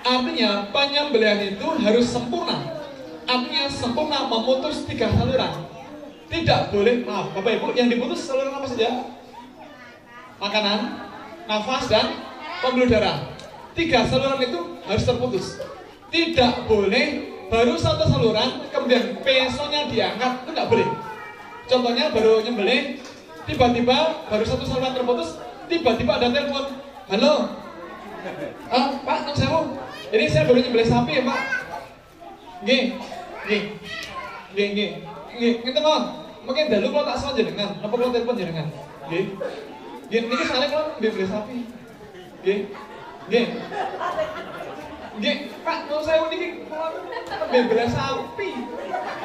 Artinya 0.00 0.72
penyembelihan 0.72 1.54
itu 1.54 1.66
harus 1.84 2.08
sempurna. 2.08 2.82
Artinya 3.28 3.68
sempurna 3.68 4.26
memutus 4.26 4.88
tiga 4.88 5.12
saluran. 5.12 5.68
Tidak 6.28 6.72
boleh, 6.72 7.04
maaf 7.04 7.32
Bapak 7.36 7.56
Ibu, 7.56 7.72
yang 7.76 7.88
diputus 7.88 8.24
saluran 8.24 8.52
apa 8.52 8.68
saja? 8.68 9.04
Makanan, 10.40 10.80
nafas, 11.48 11.88
dan 11.88 12.16
pembuluh 12.64 12.88
darah. 12.88 13.32
Tiga 13.76 14.08
saluran 14.08 14.40
itu 14.40 14.60
harus 14.88 15.04
terputus. 15.04 15.46
Tidak 16.08 16.64
boleh 16.64 17.37
baru 17.48 17.74
satu 17.80 18.04
saluran, 18.08 18.68
kemudian 18.68 19.18
pesonya 19.24 19.88
diangkat, 19.88 20.32
itu 20.44 20.50
tidak 20.52 20.68
boleh 20.68 20.88
Contohnya 21.68 22.08
baru 22.08 22.40
nyembelih, 22.40 22.96
tiba-tiba 23.44 24.24
baru 24.32 24.44
satu 24.48 24.64
saluran 24.64 24.96
terputus, 24.96 25.36
tiba-tiba 25.68 26.16
ada 26.16 26.32
telepon, 26.32 26.64
halo, 27.12 27.60
ah 28.72 28.96
Pak, 29.04 29.18
nang 29.28 29.36
sewu, 29.36 29.76
ini 30.08 30.32
saya 30.32 30.48
baru 30.48 30.64
nyembelih 30.64 30.88
sapi 30.88 31.20
ya 31.20 31.22
Pak. 31.28 31.40
Gih, 32.64 32.84
gih, 33.44 33.62
gih, 34.56 34.68
gih, 34.72 34.90
gih, 35.36 35.54
gitu 35.60 35.78
mau, 35.84 36.24
mungkin 36.48 36.72
dulu 36.72 36.88
kalau 36.88 37.04
tak 37.04 37.16
salah 37.20 37.34
jenengan, 37.36 37.70
apa 37.84 37.92
kalau 37.92 38.12
telepon 38.16 38.40
jenengan, 38.40 38.66
gih, 39.12 39.24
gih, 40.08 40.20
ini 40.24 40.44
saling 40.48 40.72
kalau 40.72 40.96
nyembelih 40.96 41.28
sapi, 41.28 41.68
gih, 42.48 42.60
gih, 43.28 43.46
gih, 45.18 45.36
Pak, 45.66 45.90
mau 45.90 46.00
saya 46.02 46.26
ini? 46.32 46.64
Nyembelih 47.48 47.90
sapi, 47.90 48.50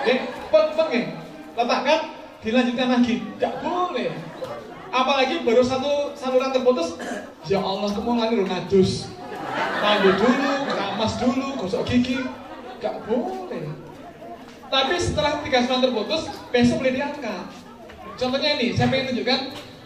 gih, 0.03 0.19
pun, 0.49 0.65
pun, 0.73 0.85
gih, 0.89 1.05
letakkan 1.53 1.99
dilanjutkan 2.43 2.87
lagi. 2.99 3.15
Tidak 3.23 3.53
boleh. 3.63 4.11
Apalagi 4.93 5.41
baru 5.41 5.65
satu 5.65 6.13
saluran 6.13 6.53
terputus 6.53 7.01
ya 7.49 7.57
Allah 7.57 7.89
kamu 7.89 8.13
ngani 8.13 8.45
ngadus 8.45 9.09
mandi 9.81 10.11
dulu 10.21 10.53
kamas 10.69 11.13
dulu 11.17 11.47
gosok 11.57 11.81
gigi. 11.89 12.21
Gak 12.77 13.01
boleh. 13.09 13.73
Tapi 14.69 14.95
setelah 15.01 15.41
tiga 15.41 15.65
saluran 15.65 15.89
terputus 15.89 16.29
besok 16.53 16.85
boleh 16.85 16.93
diangkat. 16.93 17.45
Contohnya 18.13 18.49
ini 18.61 18.77
saya 18.77 18.93
ingin 18.93 19.17
tunjukkan 19.17 19.39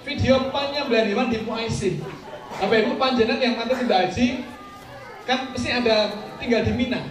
video 0.03 0.51
penyembelihan 0.51 1.07
hewan 1.11 1.27
di 1.31 1.39
Muaisin 1.43 1.99
Bapak 2.59 2.79
Ibu 2.79 2.95
panjenengan 2.95 3.43
yang 3.43 3.53
nanti 3.59 3.75
tidak 3.83 3.99
haji 4.07 4.27
kan 5.27 5.51
pasti 5.51 5.69
ada 5.69 6.15
tinggal 6.39 6.63
di 6.63 6.71
Mina 6.73 7.03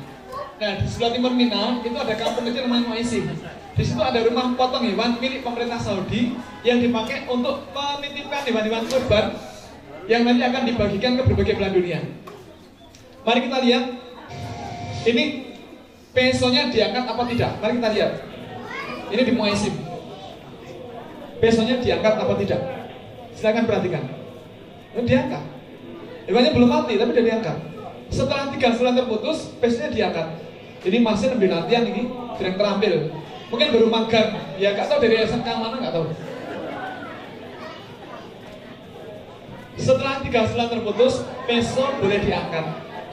nah 0.56 0.80
di 0.80 0.88
sebelah 0.88 1.12
timur 1.12 1.36
Mina 1.36 1.84
itu 1.84 1.94
ada 1.94 2.16
kampung 2.16 2.48
kecil 2.48 2.64
namanya 2.64 2.96
Muaisin 2.96 3.28
di 3.76 3.84
situ 3.84 4.00
ada 4.00 4.24
rumah 4.24 4.56
potong 4.56 4.88
hewan 4.88 5.20
milik 5.20 5.44
pemerintah 5.44 5.76
Saudi 5.76 6.32
yang 6.64 6.80
dipakai 6.80 7.28
untuk 7.28 7.68
menitipkan 7.76 8.40
hewan-hewan 8.48 8.88
kurban 8.88 9.36
yang 10.08 10.24
nanti 10.24 10.42
akan 10.48 10.62
dibagikan 10.64 11.20
ke 11.20 11.22
berbagai 11.28 11.54
belahan 11.60 11.74
dunia. 11.76 12.00
Mari 13.20 13.40
kita 13.44 13.58
lihat 13.60 13.84
ini 15.04 15.24
pesonya 16.16 16.72
diangkat 16.72 17.04
apa 17.04 17.22
tidak? 17.28 17.50
Mari 17.60 17.72
kita 17.76 17.90
lihat. 17.92 18.12
Ini 19.12 19.22
di 19.22 19.32
Muaisim. 19.36 19.74
Pesonya 21.36 21.76
diangkat 21.76 22.14
apa 22.16 22.32
tidak? 22.40 22.60
Silahkan 23.36 23.68
perhatikan. 23.68 24.08
Ini 24.96 25.04
diangkat. 25.04 25.44
Hewannya 26.32 26.50
belum 26.56 26.70
mati 26.72 26.96
tapi 26.96 27.12
sudah 27.12 27.26
diangkat. 27.28 27.75
Setelah 28.08 28.50
tiga 28.54 28.74
bulan 28.74 28.94
terputus, 28.94 29.38
pesonya 29.58 29.90
diangkat. 29.92 30.26
Jadi 30.86 30.96
masih 31.02 31.26
lebih 31.34 31.48
latihan 31.50 31.82
ini, 31.82 32.06
sedang 32.38 32.56
terampil 32.56 33.10
mungkin 33.50 33.68
baru 33.74 33.86
magang. 33.90 34.28
Ya 34.58 34.74
nggak 34.74 34.86
tahu 34.90 34.98
dari 35.02 35.22
SMK 35.22 35.48
mana 35.58 35.76
nggak 35.78 35.94
tahu. 35.94 36.06
Setelah 39.76 40.24
tiga 40.24 40.40
bulan 40.48 40.68
terputus 40.72 41.14
peso 41.46 41.84
boleh 42.00 42.18
diangkat. 42.24 42.64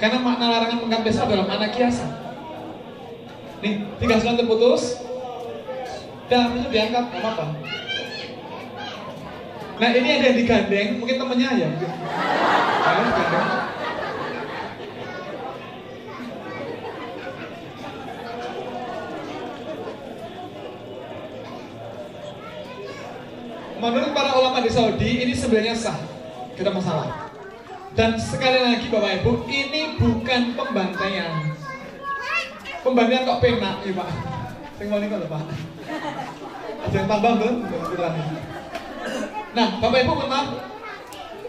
Karena 0.01 0.17
makna 0.19 0.45
larangan 0.49 0.77
mengangkat 0.83 1.01
peso 1.11 1.21
adalah 1.25 1.45
makna 1.45 1.69
kiasan. 1.69 2.09
Nih 3.61 3.85
tiga 4.01 4.19
bulan 4.19 4.35
terputus 4.39 4.99
dan 6.31 6.55
peso 6.55 6.67
diangkat 6.71 7.03
apa 7.13 7.29
apa 7.35 7.47
nah 9.73 9.89
ini 9.89 10.05
ada 10.05 10.29
yang 10.29 10.37
digandeng 10.37 11.01
mungkin 11.01 11.17
temennya 11.17 11.49
ya. 11.57 11.67
Mungkin. 11.73 11.89
Nah, 13.33 13.62
menurut 23.83 24.15
para 24.15 24.31
ulama 24.39 24.63
di 24.63 24.71
Saudi 24.71 25.27
ini 25.27 25.35
sebenarnya 25.35 25.75
sah. 25.75 25.99
Kita 26.55 26.69
masalah 26.71 27.33
dan 27.93 28.17
sekali 28.17 28.61
lagi 28.61 28.87
Bapak 28.89 29.21
Ibu 29.21 29.45
ini 29.51 29.97
bukan 29.99 30.55
pembantaian. 30.55 31.51
Pembantaian 32.81 33.25
kok 33.27 33.41
penak 33.41 33.75
ya 33.83 33.93
Pak? 33.97 34.09
Tengok 34.79 34.97
ini 35.01 35.07
kalau 35.11 35.27
Pak. 35.27 35.43
Ada 36.83 36.95
yang 36.95 37.07
tambah 37.09 37.31
belum 37.37 37.55
nah 39.53 39.67
Bapak 39.77 39.99
Ibu 40.07 40.13
memang 40.25 40.45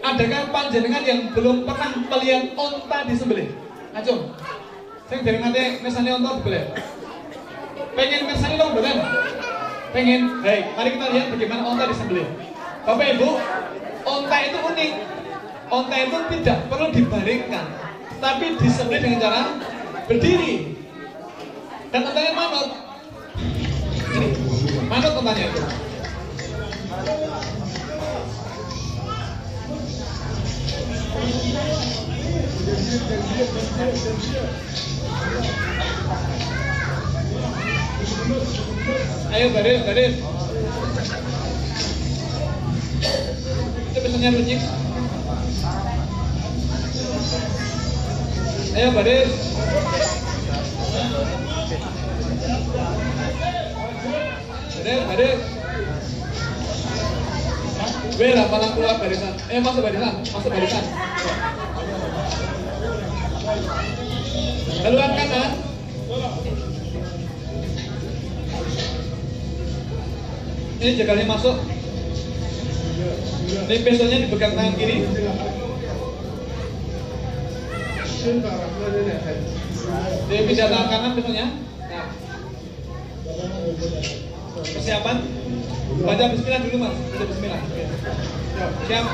Adakah 0.05 0.53
panjenengan 0.53 1.01
yang 1.01 1.33
belum 1.33 1.65
pernah 1.65 1.97
melihat 1.97 2.53
onta 2.53 3.09
disembelih? 3.09 3.49
Ayo, 3.97 4.37
saya 5.09 5.25
dari 5.25 5.41
nanti 5.41 5.81
misalnya 5.81 6.21
onta 6.21 6.37
disembelih. 6.37 6.65
Pengen 7.97 8.21
misalnya 8.29 8.61
dong, 8.61 8.71
bener? 8.77 8.97
Pengen? 9.95 10.43
Baik, 10.43 10.75
mari 10.75 10.89
kita 10.99 11.07
lihat 11.07 11.27
bagaimana 11.31 11.61
onta 11.71 11.87
disembelih. 11.87 12.27
Bapak 12.83 13.15
Ibu, 13.15 13.29
onta 14.03 14.37
itu 14.43 14.57
unik. 14.59 14.91
Onta 15.71 15.95
itu 15.95 16.17
tidak 16.35 16.57
perlu 16.67 16.91
dibaringkan, 16.91 17.65
tapi 18.19 18.59
disembelih 18.59 19.01
dengan 19.07 19.23
cara 19.23 19.55
berdiri. 20.03 20.75
Dan 21.95 22.11
ontanya 22.11 22.31
manut. 22.35 22.69
Ini, 24.19 24.27
manut 24.91 25.15
ontanya 25.15 25.47
itu. 25.47 25.63
Ayo 38.25 39.53
baris, 39.53 39.79
baris. 39.85 40.15
Itu 43.93 43.99
pesannya 44.01 44.29
runcing. 44.33 44.61
Ayo 48.73 48.89
baris. 48.97 49.29
Baris, 54.73 55.01
baris. 55.05 55.39
Bela, 58.15 58.43
malah 58.49 58.69
keluar 58.73 58.95
barisan. 58.97 59.33
Eh, 59.53 59.59
masuk 59.61 59.85
barisan, 59.85 60.13
masuk 60.33 60.49
barisan. 60.49 60.85
Haluan 64.81 65.11
kanan. 65.13 65.51
Ini 70.75 70.99
jagalnya 70.99 71.25
masuk. 71.27 71.55
Ini 73.65 73.75
pesonya 73.85 74.17
dipegang 74.27 74.53
tangan 74.57 74.75
kiri. 74.75 75.07
Dia 80.25 80.41
pindah 80.49 80.67
tangan 80.67 80.87
kanan 80.89 81.11
pesonya. 81.15 81.45
Nah. 81.87 82.07
Persiapan. 84.65 85.17
Baca 85.95 86.23
bismillah 86.33 86.61
dulu 86.65 86.77
mas. 86.81 86.95
Baca 86.97 87.25
bismillah. 87.29 87.61
Siap. 88.89 89.05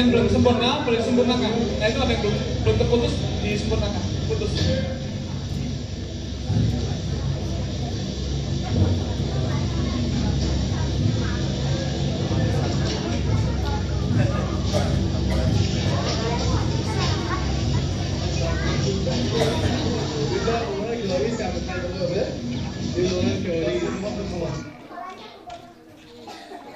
Sembilan 0.00 0.16
belum 0.16 0.32
sempurna, 0.32 0.80
boleh 0.80 0.96
disempurnakan. 0.96 1.50
Nah 1.76 1.86
itu 1.92 1.98
ada 2.00 2.08
yang 2.08 2.20
belum, 2.24 2.36
belum 2.64 2.76
terputus, 2.80 3.12
disempurnakan. 3.44 4.02
Putus. 4.32 4.52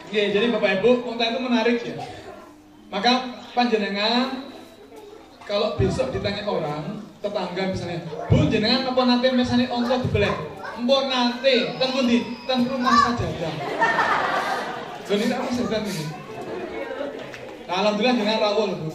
Oke, 0.04 0.20
jadi 0.28 0.46
Bapak 0.52 0.70
Ibu, 0.84 0.90
unta 1.08 1.24
itu 1.32 1.40
menarik 1.40 1.80
ya. 1.80 2.23
Maka 2.94 3.42
panjenengan 3.58 4.54
kalau 5.42 5.74
besok 5.74 6.14
ditanya 6.14 6.46
orang, 6.46 7.02
tetangga 7.18 7.74
misalnya, 7.74 8.06
Bu 8.30 8.46
jenengan 8.46 8.86
apa 8.86 9.02
nanti 9.02 9.34
misalnya 9.34 9.66
onta 9.74 9.98
dibelek? 9.98 10.30
Empur 10.78 11.10
nanti, 11.10 11.74
ten 11.74 11.90
di 12.06 12.18
ten 12.46 12.62
rumah 12.70 12.94
saja 12.94 13.50
Jadi 15.10 15.24
apa 15.26 15.50
sedang 15.50 15.84
ini? 15.84 16.04
Nah, 17.66 17.74
Alhamdulillah 17.82 18.14
dengan 18.14 18.38
rawol 18.38 18.70
Bu. 18.78 18.88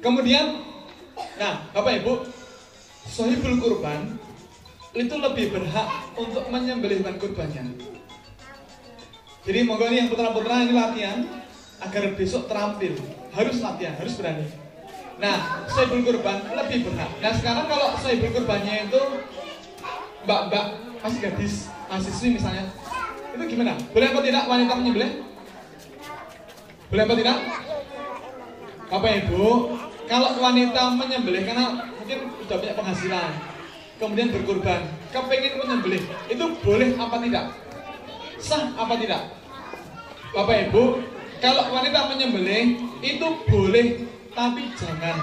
Kemudian, 0.00 0.64
nah 1.36 1.68
Bapak 1.76 2.02
Ibu, 2.02 2.24
sohibul 3.04 3.60
kurban 3.60 4.16
itu 4.96 5.12
lebih 5.12 5.52
berhak 5.52 6.08
untuk 6.16 6.48
menyembelihkan 6.48 7.20
kurbannya. 7.20 7.68
Jadi 9.44 9.58
monggo 9.68 9.86
ini 9.92 9.96
yang 10.02 10.08
putra-putra 10.08 10.64
ini 10.64 10.72
latihan 10.72 11.37
agar 11.82 12.02
besok 12.14 12.50
terampil. 12.50 12.94
Harus 13.34 13.62
latihan, 13.62 13.94
harus 13.98 14.14
berani. 14.18 14.46
Nah, 15.18 15.66
sohibul 15.66 16.06
kurban 16.06 16.42
lebih 16.46 16.86
berhak. 16.86 17.10
Nah 17.18 17.32
sekarang 17.34 17.66
kalau 17.66 17.98
sohibul 17.98 18.30
kurbannya 18.30 18.86
itu 18.86 19.02
mbak-mbak 20.22 20.78
masih 21.02 21.18
gadis, 21.22 21.54
mahasiswi 21.90 22.38
misalnya, 22.38 22.70
itu 23.34 23.44
gimana? 23.54 23.74
Boleh 23.90 24.06
apa 24.10 24.20
tidak 24.22 24.44
wanita 24.46 24.72
menyembelih? 24.78 25.10
Boleh 26.90 27.02
apa 27.06 27.14
tidak? 27.18 27.38
Bapak 28.88 29.12
Ibu, 29.26 29.44
kalau 30.08 30.30
wanita 30.40 30.82
menyembelih 30.96 31.42
karena 31.44 31.66
mungkin 31.98 32.18
sudah 32.46 32.56
punya 32.56 32.74
penghasilan, 32.74 33.30
kemudian 34.00 34.28
berkurban, 34.32 34.80
kepengen 35.12 35.54
menyembelih, 35.60 36.02
itu 36.30 36.44
boleh 36.64 36.90
apa 36.96 37.16
tidak? 37.20 37.44
Sah 38.40 38.70
apa 38.78 38.94
tidak? 38.96 39.22
Bapak 40.32 40.70
Ibu, 40.70 41.04
kalau 41.38 41.70
wanita 41.70 42.10
menyembelih 42.14 42.78
itu 43.02 43.26
boleh 43.46 43.86
tapi 44.34 44.70
jangan. 44.74 45.18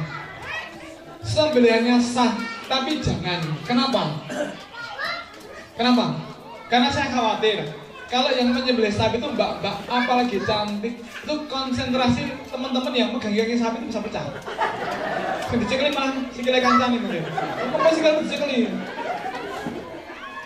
Sembelihannya 1.26 1.98
sah 2.00 2.36
tapi 2.68 3.00
jangan. 3.04 3.44
Kenapa? 3.68 4.24
Kenapa? 5.76 6.06
Karena 6.72 6.90
saya 6.90 7.12
khawatir 7.12 7.68
kalau 8.06 8.30
yang 8.32 8.54
menyembelih 8.54 8.94
sapi 8.94 9.18
itu 9.18 9.28
mbak-mbak 9.28 9.76
apalagi 9.90 10.38
cantik 10.46 11.02
itu 11.02 11.34
konsentrasi 11.50 12.22
teman-teman 12.48 12.94
yang 12.94 13.10
megang 13.12 13.34
kaki 13.34 13.58
sapi 13.58 13.82
itu 13.82 13.88
bisa 13.92 14.02
pecah. 14.02 14.26
Dicekli 15.56 15.92
malah 15.96 16.14
sikile 16.36 16.60
kancane 16.60 17.00
mungkin. 17.00 17.24
Apa 17.76 17.88
sikile 17.92 18.24
dicekli? 18.24 18.72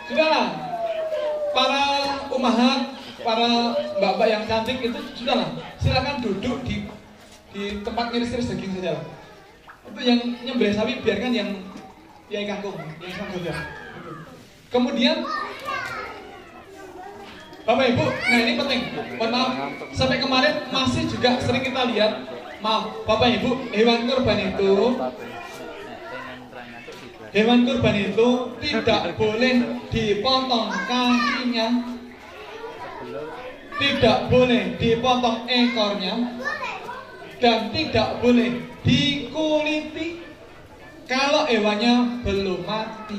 Sudahlah. 0.08 0.47
Para 1.49 1.84
umahat 2.29 2.99
para 3.23 3.75
mbak-mbak 3.99 4.27
yang 4.27 4.43
cantik 4.47 4.79
itu 4.79 4.99
sudahlah 5.15 5.49
silakan 5.79 6.23
duduk 6.23 6.63
di 6.63 6.88
di 7.49 7.82
tempat 7.82 8.13
ngiris-ngiris 8.13 8.49
daging 8.53 8.71
saja. 8.77 8.93
Itu 9.89 9.99
yang 10.05 10.19
nyembelih 10.45 10.73
sapi 10.77 11.01
biarkan 11.01 11.32
yang 11.34 11.49
yang 12.29 12.45
kangkung, 12.45 12.77
yang 13.01 13.13
kangkung 13.17 13.41
saja. 13.41 13.53
Kemudian 14.69 15.25
Bapak 17.65 17.86
Ibu, 17.93 18.05
nah 18.05 18.38
ini 18.41 18.53
penting. 18.58 18.82
Mohon 19.21 19.29
maaf, 19.29 19.49
sampai 19.93 20.17
kemarin 20.17 20.53
masih 20.73 21.05
juga 21.05 21.38
sering 21.38 21.62
kita 21.62 21.86
lihat, 21.93 22.25
maaf, 22.65 23.05
Bapak 23.05 23.29
Ibu, 23.29 23.69
hewan 23.69 24.10
kurban 24.10 24.39
itu 24.41 24.73
Hewan 27.29 27.62
kurban 27.62 27.93
itu 27.93 28.58
tidak 28.58 29.13
boleh 29.13 29.86
dipotong 29.93 30.73
kakinya 30.89 31.88
tidak 33.80 34.28
boleh 34.28 34.76
dipotong 34.76 35.48
ekornya 35.48 36.13
dan 37.39 37.72
tidak 37.72 38.20
boleh 38.20 38.60
dikuliti 38.84 40.20
kalau 41.08 41.48
hewannya 41.48 42.22
belum 42.22 42.68
mati. 42.68 43.18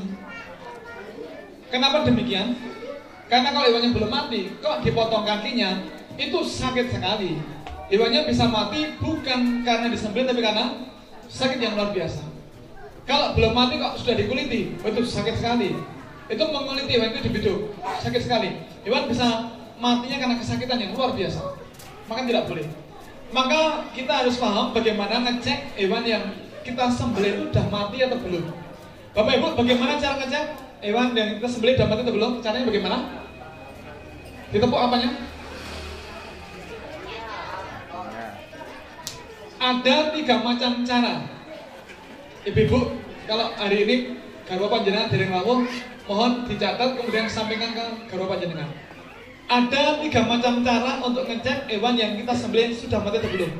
Kenapa 1.72 2.04
demikian? 2.04 2.54
Karena 3.26 3.50
kalau 3.56 3.66
hewannya 3.72 3.90
belum 3.96 4.10
mati, 4.12 4.52
kok 4.60 4.84
dipotong 4.84 5.24
kakinya, 5.24 5.80
itu 6.20 6.38
sakit 6.44 6.92
sekali. 6.92 7.40
Hewannya 7.90 8.28
bisa 8.28 8.46
mati 8.46 8.94
bukan 9.00 9.66
karena 9.66 9.90
disembelih 9.90 10.30
tapi 10.30 10.42
karena 10.44 10.86
sakit 11.26 11.58
yang 11.58 11.74
luar 11.74 11.90
biasa. 11.90 12.22
Kalau 13.08 13.34
belum 13.34 13.56
mati 13.56 13.80
kok 13.80 13.98
sudah 13.98 14.14
dikuliti, 14.14 14.76
itu 14.76 15.00
sakit 15.02 15.40
sekali. 15.40 15.74
Itu 16.30 16.44
menguliti 16.46 16.94
hewan 16.94 17.10
itu 17.10 17.26
dibiduk, 17.26 17.74
sakit 17.98 18.22
sekali. 18.22 18.54
Hewan 18.86 19.10
bisa 19.10 19.58
matinya 19.80 20.16
karena 20.20 20.36
kesakitan 20.36 20.78
yang 20.78 20.92
luar 20.94 21.16
biasa. 21.16 21.56
Maka 22.06 22.20
tidak 22.28 22.44
boleh. 22.46 22.66
Maka 23.32 23.90
kita 23.96 24.12
harus 24.22 24.36
paham 24.36 24.76
bagaimana 24.76 25.24
ngecek 25.24 25.80
hewan 25.80 26.04
yang 26.04 26.24
kita 26.60 26.92
sembelih 26.92 27.32
itu 27.40 27.44
sudah 27.50 27.66
mati 27.72 27.98
atau 28.04 28.18
belum. 28.20 28.44
Bapak 29.16 29.32
Ibu, 29.40 29.48
bagaimana 29.58 29.96
cara 29.96 30.20
ngecek 30.20 30.44
hewan 30.84 31.16
yang 31.16 31.40
kita 31.40 31.48
sembelih 31.48 31.74
sudah 31.80 31.88
mati 31.88 32.00
atau 32.04 32.14
belum? 32.14 32.32
Caranya 32.44 32.66
bagaimana? 32.68 32.98
Ditepuk 34.50 34.78
apanya? 34.78 35.10
Ada 39.60 39.96
tiga 40.16 40.34
macam 40.40 40.72
cara. 40.88 41.14
Ibu-ibu, 42.48 42.96
kalau 43.28 43.46
hari 43.60 43.84
ini 43.84 43.96
garwa 44.48 44.66
panjenengan 44.72 45.12
dereng 45.12 45.30
lawuh, 45.36 45.68
mohon 46.08 46.48
dicatat 46.48 46.96
kemudian 46.96 47.28
sampaikan 47.30 47.70
ke 47.76 47.84
garwa 48.10 48.34
panjenengan. 48.34 48.89
Ada 49.50 49.98
tiga 49.98 50.30
macam 50.30 50.62
cara 50.62 51.02
untuk 51.02 51.26
ngecek 51.26 51.66
hewan 51.66 51.98
yang 51.98 52.14
kita 52.14 52.30
sembelih 52.38 52.70
sudah 52.70 53.02
mati 53.02 53.18
atau 53.18 53.34
belum. 53.34 53.50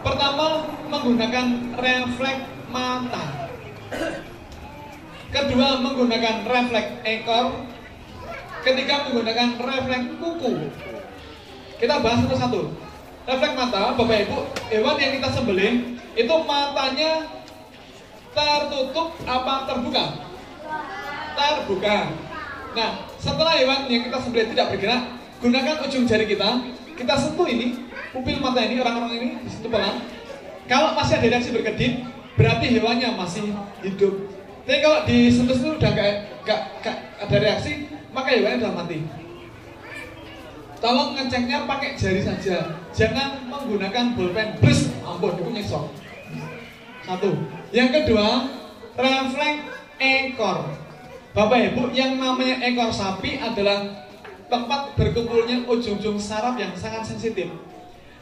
Pertama, 0.00 0.64
menggunakan 0.88 1.76
refleks 1.76 2.48
mata. 2.72 3.52
Kedua, 5.28 5.84
menggunakan 5.84 6.48
refleks 6.48 6.96
ekor. 7.04 7.60
Ketiga, 8.64 9.04
menggunakan 9.04 9.60
refleks 9.60 10.16
kuku. 10.16 10.52
Kita 11.76 12.00
bahas 12.00 12.24
satu-satu. 12.24 12.72
Refleks 13.28 13.56
mata, 13.60 13.92
Bapak 14.00 14.24
Ibu, 14.24 14.38
hewan 14.72 14.96
yang 14.96 15.12
kita 15.20 15.28
sembelih 15.28 16.00
itu 16.16 16.34
matanya 16.48 17.28
tertutup 18.32 19.12
apa 19.28 19.68
terbuka? 19.68 20.04
Terbuka. 21.36 21.98
Nah, 22.72 22.90
setelah 23.20 23.52
hewan 23.60 23.92
yang 23.92 24.08
kita 24.08 24.18
sembelih 24.24 24.48
tidak 24.56 24.72
bergerak, 24.72 25.23
gunakan 25.44 25.76
ujung 25.84 26.08
jari 26.08 26.24
kita, 26.24 26.72
kita 26.96 27.14
sentuh 27.20 27.44
ini, 27.44 27.84
pupil 28.16 28.40
mata 28.40 28.64
ini, 28.64 28.80
orang-orang 28.80 29.12
ini 29.12 29.28
situ 29.44 29.68
pelan. 29.68 30.00
Kalau 30.64 30.96
masih 30.96 31.20
ada 31.20 31.28
reaksi 31.28 31.52
berkedip, 31.52 32.00
berarti 32.40 32.72
hewannya 32.72 33.12
masih 33.12 33.52
hidup. 33.84 34.32
Tapi 34.64 34.80
kalau 34.80 35.04
disentuh 35.04 35.52
itu 35.60 35.68
udah 35.76 35.90
gak, 35.92 36.12
gak, 36.48 36.60
gak 36.80 36.96
ada 37.20 37.36
reaksi, 37.36 37.92
maka 38.16 38.32
hewannya 38.32 38.64
sudah 38.64 38.72
mati. 38.72 38.98
Tolong 40.80 41.12
ngeceknya 41.12 41.68
pakai 41.68 41.92
jari 42.00 42.24
saja, 42.24 42.80
jangan 42.96 43.44
menggunakan 43.44 44.16
bolpen. 44.16 44.56
Bres, 44.64 44.88
ampun, 45.04 45.36
itu 45.36 45.50
nyesok. 45.52 45.92
Satu. 47.04 47.36
Yang 47.68 48.00
kedua, 48.00 48.48
refleks 48.96 49.60
ekor. 50.00 50.72
Bapak 51.36 51.72
Ibu, 51.72 51.92
yang 51.92 52.16
namanya 52.16 52.64
ekor 52.64 52.88
sapi 52.88 53.36
adalah 53.36 54.03
tempat 54.54 54.94
berkumpulnya 54.94 55.66
ujung-ujung 55.66 56.14
saraf 56.22 56.54
yang 56.54 56.70
sangat 56.78 57.02
sensitif. 57.02 57.50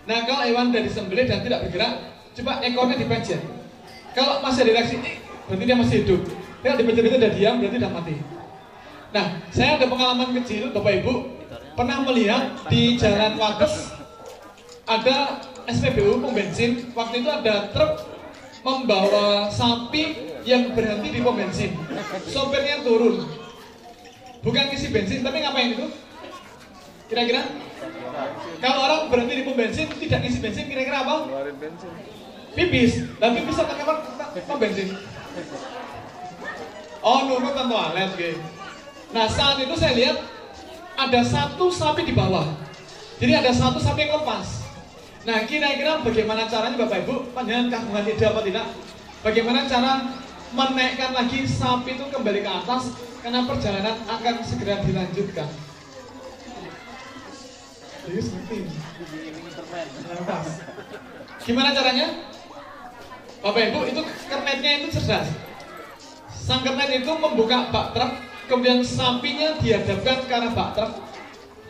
Nah, 0.08 0.24
kalau 0.24 0.48
hewan 0.48 0.72
dari 0.72 0.88
disembelih 0.88 1.28
dan 1.28 1.44
tidak 1.44 1.68
bergerak, 1.68 1.92
coba 2.40 2.64
ekornya 2.64 2.96
dipencet. 2.96 3.44
Kalau 4.16 4.40
masih 4.40 4.64
ada 4.64 4.72
reaksi, 4.80 4.96
berarti 5.46 5.64
dia 5.68 5.76
masih 5.76 5.96
hidup. 6.02 6.20
Kalau 6.64 6.76
dipencet 6.80 7.04
itu 7.04 7.16
udah 7.20 7.32
diam, 7.36 7.54
berarti 7.60 7.76
udah 7.76 7.92
mati. 7.92 8.14
Nah, 9.12 9.26
saya 9.52 9.76
ada 9.76 9.86
pengalaman 9.92 10.32
kecil, 10.40 10.72
Bapak 10.72 11.04
Ibu, 11.04 11.12
pernah 11.76 12.00
melihat 12.08 12.56
di 12.72 12.96
Jalan 12.96 13.36
Wates 13.36 13.92
ada 14.88 15.44
SPBU 15.68 16.18
pom 16.18 16.32
bensin. 16.32 16.90
Waktu 16.96 17.22
itu 17.22 17.30
ada 17.30 17.70
truk 17.70 18.08
membawa 18.64 19.52
sapi 19.52 20.32
yang 20.48 20.72
berhenti 20.72 21.08
di 21.12 21.20
pom 21.20 21.36
bensin. 21.36 21.76
Sopirnya 22.26 22.80
turun. 22.80 23.28
Bukan 24.42 24.74
isi 24.74 24.90
bensin, 24.90 25.22
tapi 25.22 25.38
ngapain 25.38 25.78
itu? 25.78 25.86
Kira-kira? 27.12 27.44
Kalau 28.64 28.78
orang 28.88 29.12
berhenti 29.12 29.34
di 29.36 29.44
pom 29.44 29.52
bensin 29.52 29.84
tidak 30.00 30.24
isi 30.24 30.40
bensin, 30.40 30.64
kira-kira 30.64 31.04
apa? 31.04 31.28
Pipis. 32.56 33.04
Dan 33.20 33.36
pipis 33.36 33.60
atau 33.60 33.76
kamar 33.76 34.00
pom 34.48 34.56
bensin? 34.56 34.96
Oh, 37.04 37.28
nurut 37.28 37.52
tentu 37.52 37.76
alet, 37.76 38.10
gitu. 38.16 38.40
Nah, 39.12 39.28
saat 39.28 39.60
itu 39.60 39.76
saya 39.76 39.92
lihat 39.92 40.16
ada 40.96 41.20
satu 41.20 41.68
sapi 41.68 42.08
di 42.08 42.16
bawah. 42.16 42.48
Jadi 43.20 43.32
ada 43.36 43.52
satu 43.52 43.76
sapi 43.76 44.08
yang 44.08 44.24
lepas. 44.24 44.64
Nah, 45.28 45.44
kira-kira 45.44 46.00
bagaimana 46.00 46.48
caranya 46.48 46.80
Bapak 46.80 47.04
Ibu, 47.04 47.36
panjangan 47.36 47.68
kagungan 47.68 48.08
ide 48.08 48.24
apa 48.24 48.40
tidak? 48.40 48.66
Bagaimana 49.20 49.68
cara 49.68 49.92
menaikkan 50.56 51.12
lagi 51.12 51.44
sapi 51.44 51.92
itu 51.92 52.08
kembali 52.08 52.40
ke 52.40 52.50
atas 52.50 52.96
karena 53.20 53.44
perjalanan 53.44 54.00
akan 54.08 54.34
segera 54.48 54.80
dilanjutkan. 54.80 55.71
Jadi 58.02 58.18
ini. 58.18 58.70
Gimana 61.42 61.70
caranya? 61.70 62.06
Bapak 63.42 63.62
Ibu, 63.70 63.80
itu 63.90 64.02
kernetnya 64.30 64.70
itu 64.82 64.86
cerdas. 64.94 65.30
Sang 66.30 66.62
kernet 66.66 66.90
itu 66.90 67.12
membuka 67.14 67.70
bak 67.70 67.94
truk, 67.94 68.10
kemudian 68.50 68.82
sapinya 68.82 69.54
dihadapkan 69.62 70.26
ke 70.26 70.34
arah 70.34 70.50
bak 70.50 70.68
truk, 70.74 70.92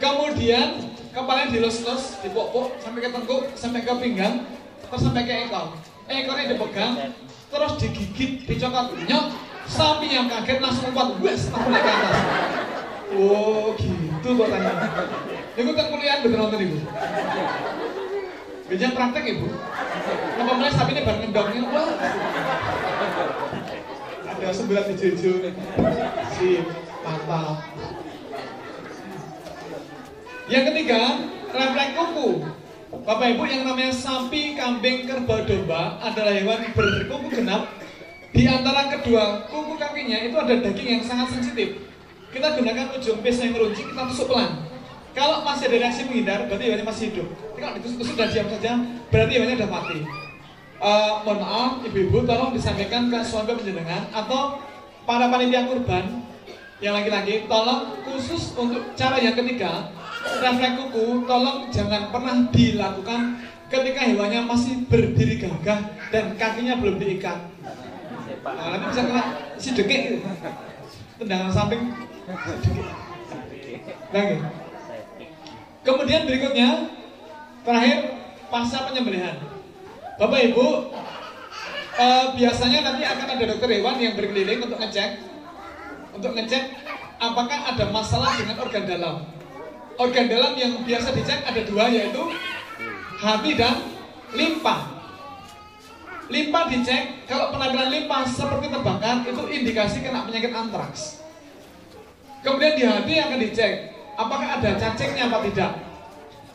kemudian 0.00 0.92
kepalanya 1.12 1.52
dilus-lus, 1.52 2.16
dipok-pok 2.24 2.80
sampai 2.80 3.00
ke 3.04 3.08
tengkuk, 3.12 3.44
sampai 3.52 3.84
ke 3.84 3.92
pinggang, 4.00 4.48
terus 4.88 5.00
sampai 5.04 5.24
ke 5.28 5.34
ekor. 5.48 5.76
Ekornya 6.08 6.56
dipegang, 6.56 6.92
terus 7.52 7.72
digigit, 7.80 8.44
dicokot, 8.48 8.96
nyok, 9.04 9.24
sapinya 9.68 10.28
kaget 10.28 10.58
langsung 10.60 10.92
lompat, 10.92 11.08
wes, 11.20 11.48
naik 11.52 11.84
ke 11.84 11.92
atas. 11.92 12.16
Oh 13.12 13.76
gitu 13.76 14.28
kok 14.32 14.48
tanya. 14.48 14.72
Ibu 15.52 15.70
tak 15.76 15.86
kuliah 15.92 16.24
betul 16.24 16.38
nonton 16.40 16.64
ibu. 16.64 16.78
Biasanya 18.72 18.96
praktek 18.96 19.24
ibu. 19.36 19.46
Kenapa 20.32 20.52
mulai 20.56 20.72
sapi 20.72 20.90
ini 20.96 21.02
bareng 21.04 21.20
ngendongnya? 21.28 21.62
Wah. 21.68 21.92
Ada 24.32 24.48
sembilan 24.56 24.84
di 24.88 24.94
jeju. 24.96 25.32
Si 26.32 26.48
mantap. 27.04 27.60
Yang 30.48 30.64
ketiga, 30.72 31.00
refleks 31.52 31.92
kuku. 32.00 32.28
Bapak 32.92 33.26
Ibu 33.36 33.44
yang 33.48 33.64
namanya 33.68 33.92
sapi, 33.92 34.52
kambing, 34.56 35.08
kerbau, 35.08 35.44
domba 35.44 36.00
adalah 36.00 36.32
hewan 36.32 36.64
berkuku 36.72 37.28
genap. 37.28 37.68
Di 38.32 38.48
antara 38.48 38.88
kedua 38.88 39.48
kuku 39.52 39.76
kakinya 39.76 40.16
itu 40.16 40.36
ada 40.36 40.54
daging 40.64 40.88
yang 40.88 41.04
sangat 41.04 41.28
sensitif. 41.36 41.76
Kita 42.32 42.56
gunakan 42.56 42.96
ujung 42.96 43.20
pisau 43.20 43.44
yang 43.44 43.52
meruncing, 43.52 43.92
kita 43.92 44.02
tusuk 44.08 44.32
pelan. 44.32 44.71
Kalau 45.12 45.44
masih 45.44 45.68
ada 45.68 45.76
reaksi 45.84 46.08
menghindar, 46.08 46.48
berarti 46.48 46.64
hewannya 46.64 46.86
masih 46.88 47.04
hidup. 47.12 47.28
Tapi 47.28 47.58
kalau 47.60 47.74
ditusuk-tusuk 47.76 48.16
dan 48.16 48.28
diam 48.32 48.48
saja, 48.48 48.72
berarti 49.12 49.32
hewannya 49.36 49.56
sudah 49.60 49.70
mati. 49.70 49.98
Uh, 50.82 51.12
mohon 51.22 51.38
maaf, 51.38 51.72
ibu-ibu 51.86 52.26
tolong 52.26 52.50
disampaikan 52.56 53.06
ke 53.06 53.18
suami 53.22 53.54
penjenengan 53.54 54.02
atau 54.10 54.58
para 55.06 55.30
panitia 55.30 55.70
kurban 55.70 56.26
yang 56.82 56.98
laki-laki, 56.98 57.46
tolong 57.46 57.94
khusus 58.02 58.50
untuk 58.58 58.82
cara 58.98 59.14
yang 59.22 59.38
ketiga, 59.38 59.94
refleks 60.42 60.74
kuku, 60.82 61.22
tolong 61.30 61.70
jangan 61.70 62.10
pernah 62.10 62.50
dilakukan 62.50 63.38
ketika 63.70 64.00
hewannya 64.10 64.42
masih 64.42 64.82
berdiri 64.90 65.38
gagah 65.38 65.80
dan 66.10 66.34
kakinya 66.34 66.74
belum 66.82 66.98
diikat. 66.98 67.38
Nah, 68.42 68.74
nanti 68.74 68.84
bisa 68.90 69.02
kena 69.06 69.22
si 69.54 69.68
dekik 69.70 70.00
gitu. 70.02 70.18
Tendangan 71.22 71.54
samping. 71.54 71.82
Lagi. 74.10 74.61
Kemudian 75.82 76.22
berikutnya, 76.30 76.86
terakhir 77.66 77.98
pasca 78.46 78.86
penyembelihan. 78.86 79.34
Bapak 80.14 80.40
Ibu, 80.52 80.94
eh, 81.98 82.24
biasanya 82.38 82.86
nanti 82.86 83.02
akan 83.02 83.26
ada 83.34 83.44
dokter 83.50 83.68
hewan 83.74 83.98
yang 83.98 84.14
berkeliling 84.14 84.62
untuk 84.62 84.78
ngecek, 84.78 85.10
untuk 86.14 86.38
ngecek 86.38 86.64
apakah 87.18 87.58
ada 87.74 87.84
masalah 87.90 88.38
dengan 88.38 88.62
organ 88.62 88.84
dalam. 88.86 89.16
Organ 89.98 90.26
dalam 90.26 90.52
yang 90.56 90.82
biasa 90.82 91.14
dicek 91.14 91.46
ada 91.46 91.60
dua 91.66 91.90
yaitu 91.90 92.22
hati 93.18 93.54
dan 93.54 93.82
limpa. 94.34 95.02
Limpa 96.32 96.60
dicek, 96.70 97.28
kalau 97.28 97.52
penampilan 97.52 97.92
limpa 97.92 98.24
seperti 98.24 98.72
terbakar 98.72 99.26
itu 99.26 99.42
indikasi 99.52 100.00
kena 100.00 100.24
penyakit 100.24 100.54
antraks. 100.54 101.20
Kemudian 102.40 102.74
di 102.74 102.84
hati 102.88 103.14
akan 103.20 103.38
dicek, 103.38 103.91
apakah 104.16 104.48
ada 104.60 104.70
cacingnya 104.76 105.28
apa 105.28 105.38
tidak. 105.48 105.72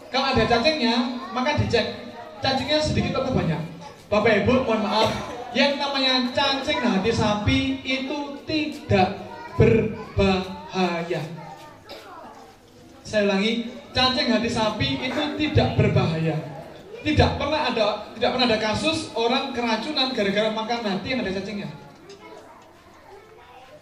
Kalau 0.08 0.28
ada 0.32 0.43
cacingnya, 0.48 0.96
maka 1.36 1.60
dicek 1.60 1.86
cacingnya 2.39 2.80
sedikit 2.80 3.20
atau 3.20 3.34
banyak. 3.36 3.62
Bapak 4.08 4.43
Ibu, 4.43 4.63
mohon 4.63 4.88
maaf, 4.88 5.12
yang 5.52 5.76
namanya 5.76 6.32
cacing 6.32 6.80
hati 6.80 7.12
sapi 7.12 7.60
itu 7.84 8.39
tidak 8.48 9.20
berbahaya. 9.60 11.22
Saya 13.04 13.28
ulangi, 13.28 13.67
cacing 13.91 14.28
hati 14.32 14.50
sapi 14.52 14.88
itu 15.12 15.22
tidak 15.36 15.76
berbahaya. 15.76 16.36
Tidak 17.04 17.39
pernah 17.39 17.72
ada 17.72 18.12
tidak 18.15 18.30
pernah 18.36 18.48
ada 18.52 18.60
kasus 18.60 19.15
orang 19.15 19.56
keracunan 19.56 20.12
gara-gara 20.12 20.50
makan 20.52 20.80
hati 20.84 21.08
yang 21.15 21.20
ada 21.24 21.32
cacingnya. 21.36 21.70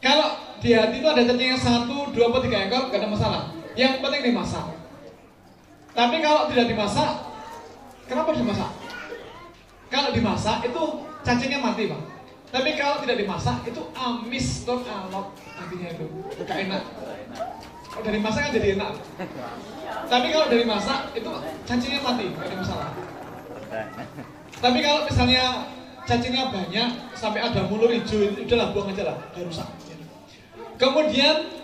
Kalau 0.01 0.37
di 0.61 0.73
hati 0.77 1.01
itu 1.01 1.09
ada 1.09 1.21
cacingnya 1.25 1.57
satu, 1.57 2.13
dua, 2.13 2.29
atau 2.29 2.41
tiga 2.45 2.69
ekor, 2.69 2.93
gak 2.93 3.01
ada 3.01 3.09
masalah. 3.09 3.43
Yang 3.75 3.93
penting 3.99 4.23
dimasak. 4.31 4.65
Tapi 5.95 6.19
kalau 6.19 6.51
tidak 6.51 6.67
dimasak, 6.71 7.11
kenapa 8.07 8.35
dimasak? 8.35 8.71
Kalau 9.87 10.09
dimasak 10.11 10.57
itu 10.67 10.83
cacingnya 11.23 11.59
mati 11.63 11.87
pak. 11.87 12.01
Tapi 12.51 12.69
kalau 12.79 13.03
tidak 13.03 13.19
dimasak 13.19 13.63
itu 13.67 13.81
amis 13.95 14.63
tuh 14.63 14.79
alot 14.87 15.27
artinya 15.59 15.87
itu 15.91 16.05
gak 16.43 16.59
enak. 16.67 16.83
Kalau 17.91 18.03
dari 18.03 18.19
masak 18.19 18.41
kan 18.47 18.51
jadi 18.55 18.67
enak. 18.79 18.91
Tapi 20.11 20.27
kalau 20.31 20.47
dari 20.51 20.65
masak 20.67 20.99
itu 21.15 21.31
cacingnya 21.63 21.99
mati, 22.03 22.31
gak 22.35 22.47
ada 22.47 22.55
masalah. 22.59 22.89
Tapi 24.59 24.79
kalau 24.83 24.99
misalnya 25.07 25.43
cacingnya 26.03 26.43
banyak 26.51 26.89
sampai 27.15 27.39
ada 27.43 27.65
mulu 27.67 27.87
hijau 27.91 28.19
itu 28.23 28.45
udahlah 28.47 28.71
buang 28.75 28.91
aja 28.91 29.03
lah, 29.03 29.17
udah 29.31 29.43
rusak. 29.47 29.67
Kemudian 30.75 31.54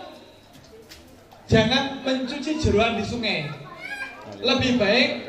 jangan 1.52 2.00
mencuci 2.00 2.56
jeruan 2.64 2.96
di 2.96 3.04
sungai. 3.04 3.44
Lebih 4.40 4.80
baik 4.80 5.28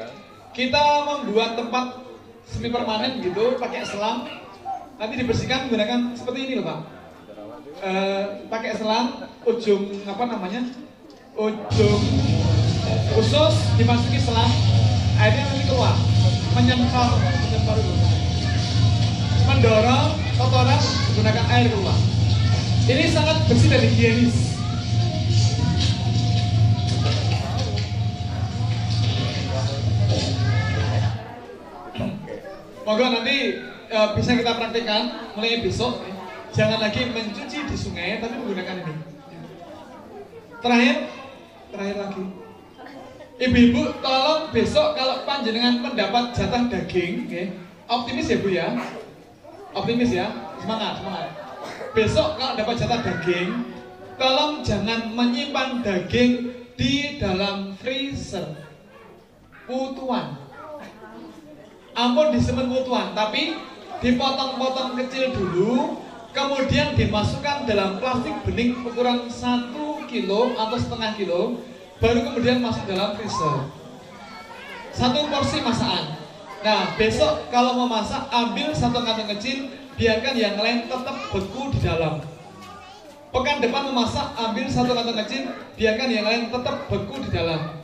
kita 0.55 1.03
membuat 1.03 1.59
tempat 1.59 1.99
semi 2.47 2.71
permanen 2.71 3.19
gitu 3.19 3.59
pakai 3.59 3.83
selang. 3.83 4.31
Nanti 4.95 5.19
dibersihkan 5.19 5.67
menggunakan 5.67 6.15
seperti 6.15 6.39
ini 6.47 6.53
loh 6.63 6.65
pak. 6.71 6.79
E, 7.83 7.91
pakai 8.47 8.71
selang 8.79 9.27
ujung 9.43 9.83
apa 10.07 10.23
namanya? 10.23 10.63
Ujung 11.35 12.01
khusus 13.19 13.53
dimasuki 13.75 14.23
selang. 14.23 14.53
Airnya 15.19 15.43
nanti 15.43 15.67
keluar. 15.67 15.95
Menyempal 16.55 17.19
itu 17.19 17.95
mendorong 19.43 20.15
kotoran 20.39 20.81
menggunakan 21.11 21.45
air 21.51 21.67
keluar. 21.67 21.97
Ini 22.87 23.05
sangat 23.11 23.37
bersih 23.51 23.67
dan 23.67 23.83
higienis 23.83 24.53
Moga 32.83 33.15
nanti 33.15 33.63
uh, 33.95 34.11
bisa 34.11 34.35
kita 34.35 34.59
praktekkan 34.59 35.33
mulai 35.39 35.63
besok. 35.63 36.03
Jangan 36.51 36.83
lagi 36.83 37.09
mencuci 37.09 37.65
di 37.65 37.75
sungai, 37.79 38.19
tapi 38.19 38.37
menggunakan 38.37 38.83
ini. 38.83 38.93
Terakhir, 40.59 40.95
terakhir 41.73 41.95
lagi. 41.97 42.23
Ibu-ibu, 43.41 43.81
tolong 44.03 44.53
besok 44.53 44.93
kalau 44.93 45.25
panjenengan 45.25 45.81
mendapat 45.81 46.35
jatah 46.37 46.69
daging, 46.69 47.25
okay, 47.25 47.57
optimis 47.89 48.29
ya 48.29 48.37
bu 48.37 48.49
ya, 48.53 48.67
optimis 49.73 50.11
ya, 50.13 50.29
semangat, 50.61 51.01
semangat. 51.01 51.27
Besok 51.97 52.37
kalau 52.37 52.53
dapat 52.53 52.75
jatah 52.77 53.01
daging, 53.01 53.49
tolong 54.21 54.61
jangan 54.61 55.09
menyimpan 55.09 55.81
daging 55.81 56.53
di 56.77 57.17
dalam 57.17 57.73
freezer, 57.81 58.53
putuan 59.65 60.42
ampun 61.93 62.33
disemen 62.33 62.69
mutuan, 62.69 63.13
tapi 63.13 63.57
dipotong-potong 64.01 64.97
kecil 64.99 65.31
dulu, 65.31 66.01
kemudian 66.33 66.97
dimasukkan 66.97 67.69
dalam 67.69 68.01
plastik 68.01 68.33
bening 68.43 68.81
ukuran 68.83 69.29
1 69.29 69.73
kilo 70.09 70.57
atau 70.57 70.77
setengah 70.77 71.11
kilo, 71.15 71.61
baru 72.01 72.19
kemudian 72.29 72.59
masuk 72.59 72.83
dalam 72.89 73.15
freezer. 73.15 73.69
Satu 74.93 75.25
porsi 75.29 75.61
masakan. 75.61 76.19
Nah, 76.63 76.95
besok 76.95 77.49
kalau 77.51 77.75
mau 77.75 77.89
masak, 77.89 78.29
ambil 78.29 78.71
satu 78.71 79.03
kantong 79.03 79.29
kecil, 79.37 79.67
biarkan 79.99 80.35
yang 80.37 80.55
lain 80.57 80.87
tetap 80.87 81.17
beku 81.29 81.73
di 81.75 81.79
dalam. 81.83 82.23
Pekan 83.33 83.65
depan 83.65 83.89
memasak, 83.89 84.37
ambil 84.37 84.65
satu 84.69 84.93
kantong 84.93 85.17
kecil, 85.25 85.43
biarkan 85.75 86.09
yang 86.13 86.25
lain 86.25 86.41
tetap 86.53 86.87
beku 86.87 87.19
di 87.25 87.29
dalam 87.33 87.82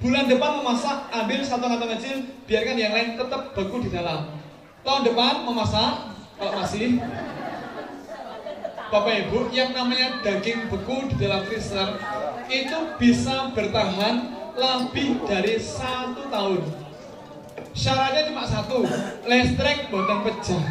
Bulan 0.00 0.32
depan 0.32 0.64
memasak, 0.64 1.12
ambil 1.12 1.44
satu 1.44 1.68
kantong 1.68 1.92
kecil, 2.00 2.16
biarkan 2.48 2.76
yang 2.80 2.96
lain 2.96 3.20
tetap 3.20 3.52
beku 3.52 3.84
di 3.84 3.92
dalam. 3.92 4.32
Tahun 4.80 5.04
depan 5.04 5.44
memasak, 5.44 6.16
kalau 6.40 6.56
masih 6.56 7.04
Bapak 8.88 9.28
Ibu, 9.28 9.52
yang 9.52 9.76
namanya 9.76 10.24
daging 10.24 10.72
beku 10.72 11.04
di 11.12 11.20
dalam 11.20 11.44
freezer 11.44 12.00
itu 12.48 12.78
bisa 12.96 13.52
bertahan 13.52 14.40
lebih 14.56 15.20
dari 15.28 15.60
satu 15.60 16.32
tahun. 16.32 16.64
Syaratnya 17.76 18.32
cuma 18.32 18.48
satu, 18.48 18.82
listrik 19.28 19.92
buatan 19.92 20.24
pecah. 20.24 20.64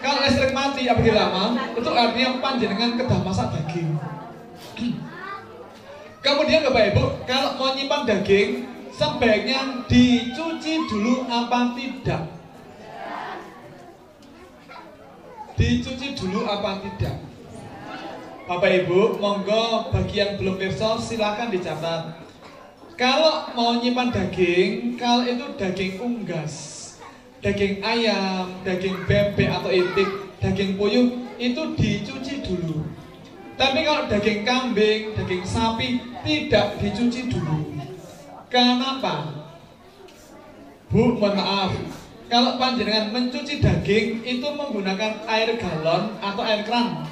Kalau 0.00 0.20
listrik 0.24 0.56
mati 0.56 0.88
apalagi 0.88 1.12
lama, 1.12 1.44
itu 1.76 1.90
artinya 1.92 2.40
panjenengan 2.40 2.96
kedah 2.96 3.20
masak 3.20 3.52
daging. 3.52 4.13
Kemudian 6.24 6.64
Bapak 6.64 6.96
Ibu, 6.96 7.04
kalau 7.28 7.60
mau 7.60 7.76
nyimpan 7.76 8.08
daging, 8.08 8.64
sebaiknya 8.96 9.84
dicuci 9.84 10.88
dulu 10.88 11.28
apa 11.28 11.76
tidak? 11.76 12.32
Dicuci 15.52 16.16
dulu 16.16 16.48
apa 16.48 16.80
tidak? 16.80 17.20
Bapak 18.48 18.72
Ibu, 18.72 19.20
monggo 19.20 19.92
bagi 19.92 20.24
yang 20.24 20.40
belum 20.40 20.56
pirsa 20.56 20.96
silakan 20.96 21.52
dicatat. 21.52 22.16
Kalau 22.96 23.52
mau 23.52 23.76
nyimpan 23.76 24.08
daging, 24.08 24.96
kalau 24.96 25.28
itu 25.28 25.44
daging 25.60 26.00
unggas, 26.00 26.54
daging 27.44 27.84
ayam, 27.84 28.64
daging 28.64 28.96
bebek 29.04 29.52
atau 29.52 29.68
itik, 29.68 30.08
daging 30.40 30.80
puyuh 30.80 31.20
itu 31.36 31.62
dicuci 31.76 32.40
dulu. 32.40 33.03
Tapi 33.54 33.86
kalau 33.86 34.10
daging 34.10 34.42
kambing, 34.42 35.14
daging 35.14 35.44
sapi 35.46 36.02
tidak 36.26 36.74
dicuci 36.82 37.30
dulu. 37.30 37.78
Kenapa? 38.50 39.46
Bu, 40.90 41.14
mohon 41.18 41.38
maaf. 41.38 41.72
Kalau 42.26 42.58
panjenengan 42.58 43.14
mencuci 43.14 43.62
daging 43.62 44.26
itu 44.26 44.46
menggunakan 44.46 45.22
air 45.30 45.54
galon 45.54 46.18
atau 46.18 46.42
air 46.42 46.66
keran. 46.66 47.06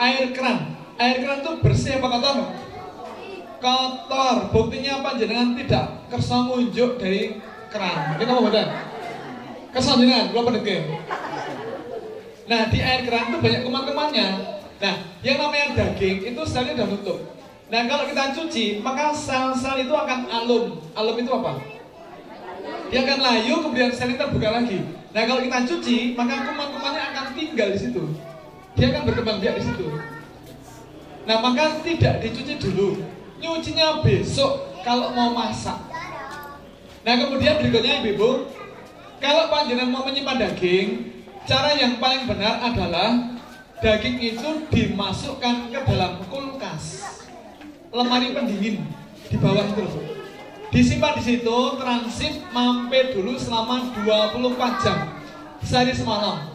Air 0.00 0.32
keran. 0.32 0.58
Air 0.96 1.16
keran 1.20 1.38
itu 1.44 1.52
bersih 1.60 2.00
apa 2.00 2.08
kotor? 2.16 2.36
Kotor. 3.60 4.36
Buktinya 4.56 5.04
panjenengan 5.04 5.52
tidak 5.52 5.84
kersa 6.08 6.48
munjuk 6.48 6.96
dari 6.96 7.36
keran. 7.68 8.16
Kita 8.16 8.30
mau 8.32 8.48
badan. 8.48 8.68
Kersa 9.70 10.00
jenengan, 10.00 10.32
belum 10.32 10.64
Nah, 12.50 12.66
di 12.66 12.78
air 12.82 13.06
keran 13.06 13.30
itu 13.30 13.38
banyak 13.38 13.62
kuman-kumannya 13.62 14.59
Nah, 14.80 14.94
yang 15.20 15.36
namanya 15.36 15.76
daging 15.76 16.32
itu 16.32 16.42
selnya 16.48 16.72
sudah 16.72 16.88
tutup. 16.96 17.18
Nah, 17.70 17.86
kalau 17.86 18.08
kita 18.08 18.32
cuci, 18.34 18.80
maka 18.80 19.12
sel-sel 19.12 19.86
itu 19.86 19.92
akan 19.94 20.26
alum. 20.26 20.80
Alum 20.96 21.16
itu 21.20 21.30
apa? 21.30 21.60
Dia 22.90 23.06
akan 23.06 23.18
layu, 23.22 23.54
kemudian 23.62 23.92
sel 23.92 24.16
terbuka 24.16 24.50
lagi. 24.50 24.82
Nah, 25.12 25.22
kalau 25.28 25.44
kita 25.44 25.58
cuci, 25.68 26.16
maka 26.16 26.50
kuman-kumannya 26.50 27.02
akan 27.12 27.24
tinggal 27.36 27.68
di 27.70 27.78
situ. 27.78 28.02
Dia 28.74 28.90
akan 28.90 29.02
berkembang 29.06 29.38
biak 29.38 29.54
di 29.60 29.62
situ. 29.68 29.86
Nah, 31.28 31.36
maka 31.44 31.78
tidak 31.84 32.24
dicuci 32.24 32.58
dulu. 32.58 33.04
Nyucinya 33.38 34.00
besok 34.00 34.80
kalau 34.82 35.12
mau 35.12 35.36
masak. 35.36 35.76
Nah, 37.04 37.14
kemudian 37.16 37.60
berikutnya 37.60 38.04
Ibu, 38.04 38.30
kalau 39.20 39.52
panjenengan 39.52 39.92
mau 39.92 40.02
menyimpan 40.08 40.36
daging, 40.36 40.88
cara 41.44 41.76
yang 41.76 42.00
paling 42.00 42.24
benar 42.28 42.60
adalah 42.60 43.39
daging 43.80 44.16
itu 44.20 44.48
dimasukkan 44.68 45.72
ke 45.72 45.80
dalam 45.88 46.20
kulkas. 46.28 47.00
Lemari 47.90 48.36
pendingin 48.36 48.86
di 49.26 49.36
bawah 49.40 49.66
itu 49.66 49.84
disimpan 50.70 51.18
di 51.18 51.22
situ 51.26 51.58
transit 51.74 52.38
mampir 52.54 53.10
dulu 53.10 53.34
selama 53.34 53.90
24 54.06 54.84
jam 54.84 54.98
sehari 55.66 55.90
semalam. 55.90 56.46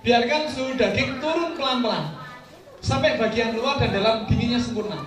Biarkan 0.00 0.48
suhu 0.48 0.80
daging 0.80 1.20
turun 1.20 1.60
pelan-pelan 1.60 2.16
sampai 2.80 3.20
bagian 3.20 3.52
luar 3.52 3.76
dan 3.76 3.92
dalam 3.92 4.24
dinginnya 4.24 4.56
sempurna. 4.56 5.04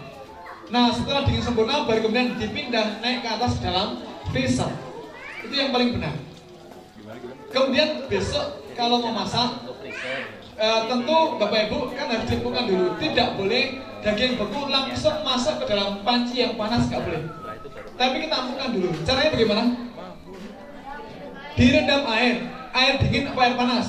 Nah 0.70 0.94
setelah 0.94 1.26
dingin 1.26 1.42
sempurna 1.42 1.90
baru 1.90 2.06
kemudian 2.06 2.38
dipindah 2.38 3.02
naik 3.02 3.26
ke 3.26 3.30
atas 3.34 3.58
dalam 3.58 4.06
freezer. 4.30 4.70
Itu 5.42 5.54
yang 5.58 5.74
paling 5.74 5.98
benar. 5.98 6.14
Kemudian 7.50 8.06
besok 8.06 8.62
kalau 8.78 9.02
mau 9.02 9.26
masak 9.26 9.74
e, 10.58 10.68
tentu 10.90 11.18
Bapak 11.40 11.60
Ibu 11.70 11.80
kan 11.94 12.08
harus 12.10 12.26
ditentukan 12.30 12.64
dulu. 12.70 12.88
Tidak 13.00 13.28
boleh 13.38 13.64
daging 14.04 14.34
beku 14.36 14.62
langsung 14.68 15.16
masuk 15.24 15.64
ke 15.64 15.66
dalam 15.70 16.02
panci 16.02 16.44
yang 16.44 16.54
panas 16.60 16.90
nggak 16.90 17.02
boleh. 17.02 17.24
Tapi 17.94 18.16
kita 18.26 18.36
ampukan 18.36 18.70
dulu. 18.74 18.90
Caranya 19.06 19.30
bagaimana? 19.34 19.64
Direndam 21.54 22.04
air. 22.10 22.36
Air 22.74 22.94
dingin 23.06 23.30
apa 23.30 23.40
air 23.46 23.56
panas? 23.56 23.88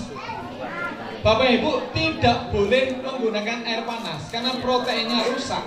Bapak 1.24 1.48
Ibu 1.56 1.88
tidak 1.96 2.52
boleh 2.52 3.00
menggunakan 3.00 3.64
air 3.64 3.80
panas 3.88 4.28
karena 4.28 4.60
proteinnya 4.60 5.24
rusak 5.32 5.64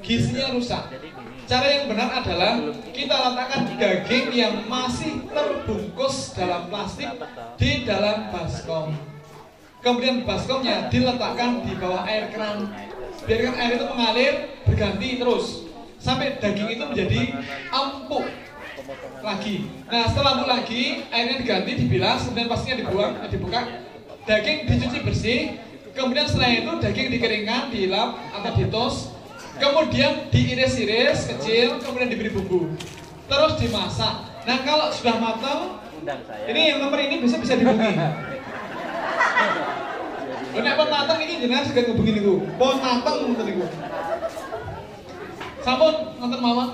gizinya 0.00 0.52
rusak. 0.52 0.84
Cara 1.44 1.66
yang 1.68 1.92
benar 1.92 2.24
adalah 2.24 2.56
kita 2.88 3.12
letakkan 3.12 3.62
daging 3.76 4.32
yang 4.32 4.54
masih 4.64 5.28
terbungkus 5.28 6.32
dalam 6.32 6.72
plastik 6.72 7.12
di 7.60 7.84
dalam 7.84 8.32
baskom 8.32 8.96
Kemudian 9.84 10.24
baskomnya 10.24 10.88
diletakkan 10.88 11.60
di 11.60 11.76
bawah 11.76 12.08
air 12.08 12.32
keran. 12.32 12.72
Biarkan 13.28 13.54
air 13.60 13.70
itu 13.76 13.84
mengalir 13.84 14.32
berganti 14.64 15.08
terus 15.20 15.68
sampai 16.00 16.40
daging 16.40 16.68
itu 16.72 16.84
menjadi 16.88 17.20
empuk. 17.68 18.24
lagi. 19.24 19.64
Nah 19.88 20.04
setelah 20.08 20.36
empuk 20.36 20.48
lagi, 20.48 21.04
airnya 21.08 21.40
diganti, 21.40 21.72
dibilas, 21.80 22.28
kemudian 22.28 22.48
pastinya 22.52 22.76
dibuang, 22.84 23.12
eh, 23.16 23.28
dibuka. 23.32 23.60
Daging 24.28 24.68
dicuci 24.68 24.98
bersih, 25.00 25.40
kemudian 25.96 26.28
setelah 26.28 26.52
itu 26.52 26.72
daging 26.84 27.08
dikeringkan, 27.16 27.72
dilap 27.72 28.20
atau 28.36 28.50
ditos, 28.52 28.94
kemudian 29.56 30.28
diiris-iris 30.28 31.32
kecil, 31.32 31.80
kemudian 31.80 32.12
diberi 32.12 32.28
bumbu, 32.36 32.76
terus 33.24 33.52
dimasak. 33.56 34.44
Nah 34.44 34.58
kalau 34.60 34.92
sudah 34.92 35.16
matang, 35.16 35.80
ini 36.44 36.76
yang 36.76 36.84
nomor 36.84 37.00
ini 37.00 37.24
bisa 37.24 37.40
bisa 37.40 37.56
dihubungi. 37.56 37.96
Nek 40.54 40.74
pun 40.80 40.88
matang 40.88 41.18
ini 41.20 41.42
jenengan 41.44 41.66
segera 41.66 41.92
ngubungi 41.92 42.12
niku. 42.16 42.34
Pun 42.56 42.76
matang 42.80 43.16
ngoten 43.20 43.44
niku. 43.44 43.66
Sampun 45.60 45.94
nonton 46.20 46.40
mawon. 46.40 46.68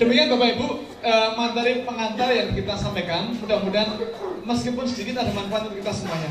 Demikian 0.00 0.34
Bapak 0.34 0.48
Ibu 0.58 0.66
eh, 1.04 1.28
materi 1.38 1.72
pengantar 1.86 2.28
yang 2.34 2.50
kita 2.50 2.74
sampaikan. 2.74 3.30
Mudah-mudahan 3.38 3.94
meskipun 4.42 4.84
sedikit 4.88 5.22
ada 5.22 5.30
manfaat 5.30 5.70
untuk 5.70 5.78
kita 5.78 5.92
semuanya. 5.94 6.30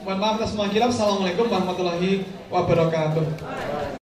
Mohon 0.00 0.18
maaf 0.20 0.34
atas 0.40 0.56
semua 0.56 0.72
kilap. 0.72 0.88
Assalamualaikum 0.88 1.44
warahmatullahi 1.52 2.24
wabarakatuh. 2.48 3.99